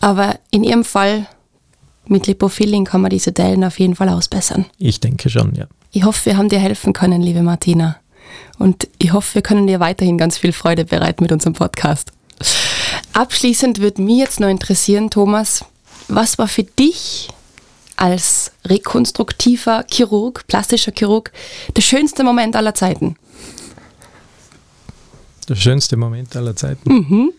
Aber 0.00 0.38
in 0.50 0.64
Ihrem 0.64 0.84
Fall 0.84 1.26
mit 2.06 2.26
Lipofilling 2.26 2.84
kann 2.84 3.00
man 3.00 3.10
diese 3.10 3.32
Dellen 3.32 3.64
auf 3.64 3.78
jeden 3.78 3.94
Fall 3.94 4.08
ausbessern. 4.08 4.66
Ich 4.78 5.00
denke 5.00 5.28
schon, 5.30 5.54
ja. 5.54 5.66
Ich 5.90 6.04
hoffe, 6.04 6.26
wir 6.26 6.36
haben 6.36 6.48
dir 6.48 6.58
helfen 6.58 6.92
können, 6.92 7.22
liebe 7.22 7.42
Martina. 7.42 7.96
Und 8.58 8.88
ich 8.98 9.12
hoffe, 9.12 9.36
wir 9.36 9.42
können 9.42 9.66
dir 9.66 9.80
weiterhin 9.80 10.18
ganz 10.18 10.38
viel 10.38 10.52
Freude 10.52 10.84
bereiten 10.84 11.22
mit 11.22 11.32
unserem 11.32 11.54
Podcast. 11.54 12.12
Abschließend 13.18 13.80
würde 13.80 14.00
mich 14.00 14.18
jetzt 14.18 14.38
noch 14.38 14.46
interessieren, 14.46 15.10
Thomas, 15.10 15.64
was 16.06 16.38
war 16.38 16.46
für 16.46 16.62
dich 16.62 17.28
als 17.96 18.52
rekonstruktiver 18.64 19.84
Chirurg, 19.90 20.46
plastischer 20.46 20.92
Chirurg, 20.96 21.32
der 21.76 21.82
schönste 21.82 22.22
Moment 22.22 22.54
aller 22.54 22.76
Zeiten? 22.76 23.16
Der 25.48 25.56
schönste 25.56 25.96
Moment 25.96 26.36
aller 26.36 26.54
Zeiten? 26.54 26.92
Mhm. 26.92 27.32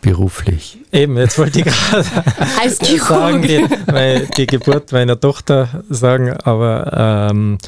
Beruflich. 0.00 0.78
Eben, 0.90 1.16
jetzt 1.16 1.38
wollte 1.38 1.60
ich 1.60 1.66
gerade 1.66 2.02
sagen, 2.98 3.42
die, 3.42 4.28
die, 4.36 4.46
Geburt 4.48 4.90
meiner 4.90 5.20
Tochter 5.20 5.84
sagen, 5.90 6.32
aber 6.32 7.28
ähm, 7.30 7.58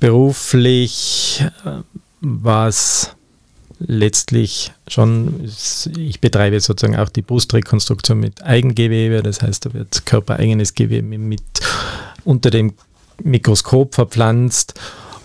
beruflich 0.00 1.44
äh, 1.64 1.82
war 2.20 2.66
es 2.66 3.14
letztlich 3.86 4.72
schon, 4.88 5.48
ich 5.96 6.20
betreibe 6.20 6.60
sozusagen 6.60 6.98
auch 6.98 7.08
die 7.08 7.22
Brustrekonstruktion 7.22 8.20
mit 8.20 8.42
Eigengewebe, 8.42 9.22
das 9.22 9.42
heißt, 9.42 9.66
da 9.66 9.74
wird 9.74 10.06
körpereigenes 10.06 10.74
Gewebe 10.74 11.06
mit 11.18 11.42
unter 12.24 12.50
dem 12.50 12.74
Mikroskop 13.22 13.94
verpflanzt 13.94 14.74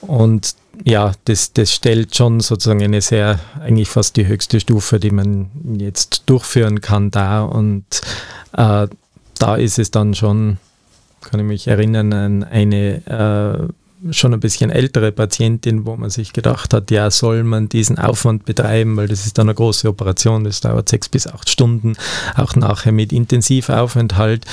und 0.02 0.56
ja, 0.84 1.14
das, 1.26 1.54
das 1.54 1.74
stellt 1.74 2.16
schon 2.16 2.40
sozusagen 2.40 2.84
eine 2.84 3.02
sehr, 3.02 3.40
eigentlich 3.60 3.90
fast 3.90 4.16
die 4.16 4.28
höchste 4.28 4.60
Stufe, 4.60 5.00
die 5.00 5.12
man 5.12 5.50
jetzt 5.80 6.24
durchführen 6.28 6.82
kann 6.82 7.12
da 7.12 7.44
und 7.44 7.86
äh, 8.54 8.88
da 9.40 9.56
ist 9.56 9.80
es 9.80 9.92
dann 9.92 10.14
schon, 10.14 10.58
kann 11.22 11.40
ich 11.40 11.46
mich 11.46 11.68
erinnern, 11.68 12.14
an 12.14 12.44
eine 12.44 13.68
äh, 13.70 13.74
schon 14.12 14.34
ein 14.34 14.40
bisschen 14.40 14.70
ältere 14.70 15.12
Patientin, 15.12 15.86
wo 15.86 15.96
man 15.96 16.10
sich 16.10 16.34
gedacht 16.34 16.74
hat, 16.74 16.92
ja, 16.92 17.10
soll 17.10 17.44
man 17.44 17.70
diesen 17.70 17.98
Aufwand 17.98 18.46
betreiben, 18.46 18.96
weil 18.98 19.08
das 19.08 19.26
ist 19.26 19.38
dann 19.38 19.48
eine 19.48 19.56
große 19.56 19.88
Operation, 19.88 20.44
das 20.44 20.62
dauert 20.62 20.90
sechs 20.90 21.10
bis 21.10 21.28
acht 21.28 21.50
Stunden, 21.50 21.96
auch 22.36 22.56
nachher 22.56 22.92
mit 22.92 23.12
Intensivaufenthalt 23.12 24.46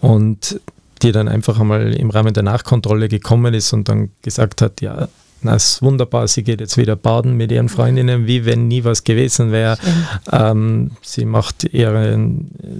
und 0.00 0.60
die 1.02 1.12
dann 1.12 1.28
einfach 1.28 1.58
einmal 1.60 1.94
im 1.94 2.10
Rahmen 2.10 2.34
der 2.34 2.42
Nachkontrolle 2.42 3.08
gekommen 3.08 3.54
ist 3.54 3.72
und 3.72 3.88
dann 3.88 4.10
gesagt 4.22 4.62
hat, 4.62 4.80
ja, 4.80 5.08
das 5.42 5.74
ist 5.74 5.82
wunderbar, 5.82 6.26
sie 6.26 6.42
geht 6.42 6.60
jetzt 6.60 6.78
wieder 6.78 6.96
baden 6.96 7.36
mit 7.36 7.52
ihren 7.52 7.68
Freundinnen, 7.68 8.26
wie 8.26 8.46
wenn 8.46 8.66
nie 8.68 8.84
was 8.84 9.04
gewesen 9.04 9.52
wäre. 9.52 9.76
Ähm, 10.32 10.92
sie 11.02 11.26
macht 11.26 11.64
ihre 11.64 12.18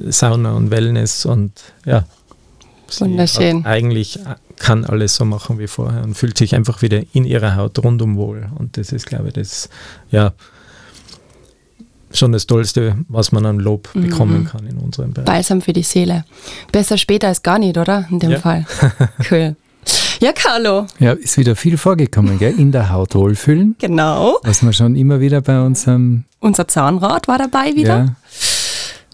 Sauna 0.09 0.53
und 0.53 0.71
Wellness 0.71 1.27
und 1.27 1.53
ja, 1.85 2.05
Wunderschön. 2.99 3.67
eigentlich 3.67 4.19
kann 4.59 4.85
alles 4.85 5.17
so 5.17 5.25
machen 5.25 5.59
wie 5.59 5.67
vorher 5.67 6.03
und 6.05 6.15
fühlt 6.15 6.39
sich 6.39 6.55
einfach 6.55 6.83
wieder 6.83 7.03
in 7.13 7.25
ihrer 7.25 7.57
Haut 7.57 7.79
rundum 7.83 8.17
wohl. 8.17 8.47
Und 8.57 8.77
das 8.77 8.93
ist, 8.93 9.07
glaube 9.07 9.29
ich, 9.29 9.35
das, 9.35 9.69
ja, 10.11 10.33
schon 12.13 12.33
das 12.33 12.47
Tollste, 12.47 12.97
was 13.09 13.33
man 13.33 13.45
an 13.45 13.59
Lob 13.59 13.89
Mhm. 13.95 14.03
bekommen 14.03 14.45
kann 14.51 14.67
in 14.67 14.77
unserem 14.79 15.13
Bereich. 15.13 15.27
Balsam 15.27 15.61
für 15.61 15.73
die 15.73 15.83
Seele. 15.83 16.25
Besser 16.71 16.97
später 16.97 17.29
als 17.29 17.43
gar 17.43 17.59
nicht, 17.59 17.77
oder? 17.77 18.07
In 18.11 18.21
dem 18.21 18.31
Ja. 18.31 18.39
Fall. 18.39 18.65
Cool. 19.31 19.57
Ja, 20.21 20.33
Carlo, 20.33 20.87
Ja, 20.99 21.13
ist 21.13 21.37
wieder 21.37 21.57
viel 21.57 21.77
vorgekommen, 21.77 22.39
gell? 22.39 22.59
In 22.59 22.73
der 22.73 22.91
Haut 22.91 23.15
wohlfühlen, 23.15 23.75
genau. 23.79 24.39
was 24.43 24.63
wir 24.63 24.73
schon 24.73 24.95
immer 24.97 25.21
wieder 25.21 25.41
bei 25.43 25.61
unserem, 25.61 26.25
Unser 26.41 26.69
Zahnrad 26.69 27.27
war 27.29 27.37
dabei 27.39 27.75
wieder. 27.75 27.97
ja, 27.99 28.17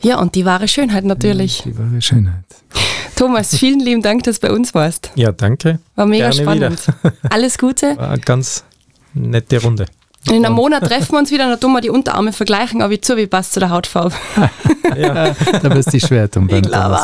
Ja, 0.02 0.18
und 0.18 0.34
die 0.34 0.44
wahre 0.44 0.68
Schönheit 0.68 1.04
natürlich. 1.04 1.62
die 1.64 1.76
wahre 1.78 2.00
Schönheit. 2.00 2.44
Thomas, 3.16 3.56
vielen 3.56 3.80
lieben 3.80 4.02
Dank, 4.02 4.22
dass 4.24 4.40
du 4.40 4.46
bei 4.48 4.52
uns 4.54 4.74
warst. 4.74 5.10
Ja, 5.14 5.30
danke. 5.32 5.78
War 5.94 6.06
mega 6.06 6.30
Gerne 6.30 6.42
spannend. 6.42 6.86
Alles 7.28 7.58
Gute. 7.58 7.96
War 7.98 8.10
eine 8.10 8.20
ganz 8.20 8.64
nette 9.12 9.60
Runde. 9.62 9.86
In 10.28 10.44
einem 10.44 10.54
Monat 10.54 10.84
treffen 10.84 11.12
wir 11.12 11.18
uns 11.18 11.30
wieder, 11.30 11.48
dann 11.48 11.58
tun 11.58 11.72
wir 11.72 11.80
die 11.80 11.88
Unterarme 11.90 12.32
vergleichen, 12.32 12.82
aber 12.82 12.90
wie 12.92 13.00
zu, 13.00 13.16
wie 13.16 13.26
passt 13.26 13.52
zu 13.54 13.60
der 13.60 13.70
Hautfarbe. 13.70 14.14
Ja, 14.96 15.36
Da 15.62 15.72
wirst 15.74 15.94
du 15.94 16.00
schwer 16.00 16.28
tun 16.28 16.48
Ich 16.50 16.62
glaube. 16.62 16.98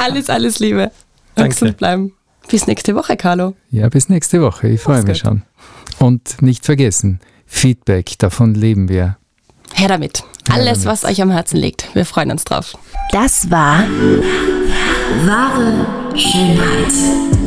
Alles, 0.00 0.30
alles 0.30 0.60
Liebe. 0.60 0.92
Danke. 1.34 1.50
Gesund 1.50 1.76
bleiben. 1.76 2.12
Bis 2.48 2.68
nächste 2.68 2.94
Woche, 2.94 3.16
Carlo. 3.16 3.56
Ja, 3.70 3.88
bis 3.88 4.08
nächste 4.08 4.40
Woche. 4.40 4.68
Ich 4.68 4.80
freue 4.80 5.02
mich 5.02 5.22
gut. 5.22 5.28
schon. 5.32 5.42
Und 5.98 6.40
nicht 6.40 6.64
vergessen, 6.64 7.18
Feedback, 7.46 8.16
davon 8.20 8.54
leben 8.54 8.88
wir. 8.88 9.16
Her 9.74 9.88
damit. 9.88 10.24
Alles, 10.52 10.86
was 10.86 11.04
euch 11.04 11.20
am 11.20 11.30
Herzen 11.30 11.56
liegt. 11.58 11.94
Wir 11.94 12.04
freuen 12.04 12.30
uns 12.30 12.44
drauf. 12.44 12.76
Das 13.10 13.50
war 13.50 13.84
wahre 15.24 15.86
Schönheit. 16.16 16.92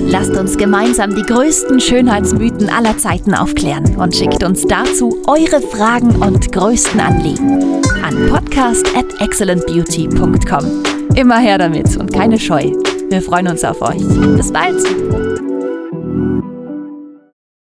Lasst 0.05 0.31
uns 0.31 0.57
gemeinsam 0.57 1.15
die 1.15 1.23
größten 1.23 1.79
Schönheitsmythen 1.79 2.69
aller 2.69 2.97
Zeiten 2.97 3.33
aufklären 3.33 3.95
und 3.97 4.15
schickt 4.15 4.43
uns 4.43 4.65
dazu 4.65 5.17
eure 5.27 5.61
Fragen 5.61 6.15
und 6.17 6.51
größten 6.51 6.99
Anliegen 6.99 7.81
an 8.03 8.29
podcast 8.29 8.87
at 8.95 9.05
excellentbeauty.com. 9.19 10.83
Immer 11.15 11.39
her 11.39 11.57
damit 11.57 11.97
und 11.97 12.13
keine 12.13 12.39
Scheu. 12.39 12.71
Wir 13.09 13.21
freuen 13.21 13.47
uns 13.47 13.63
auf 13.63 13.81
euch. 13.81 14.01
Bis 14.35 14.51
bald! 14.51 15.46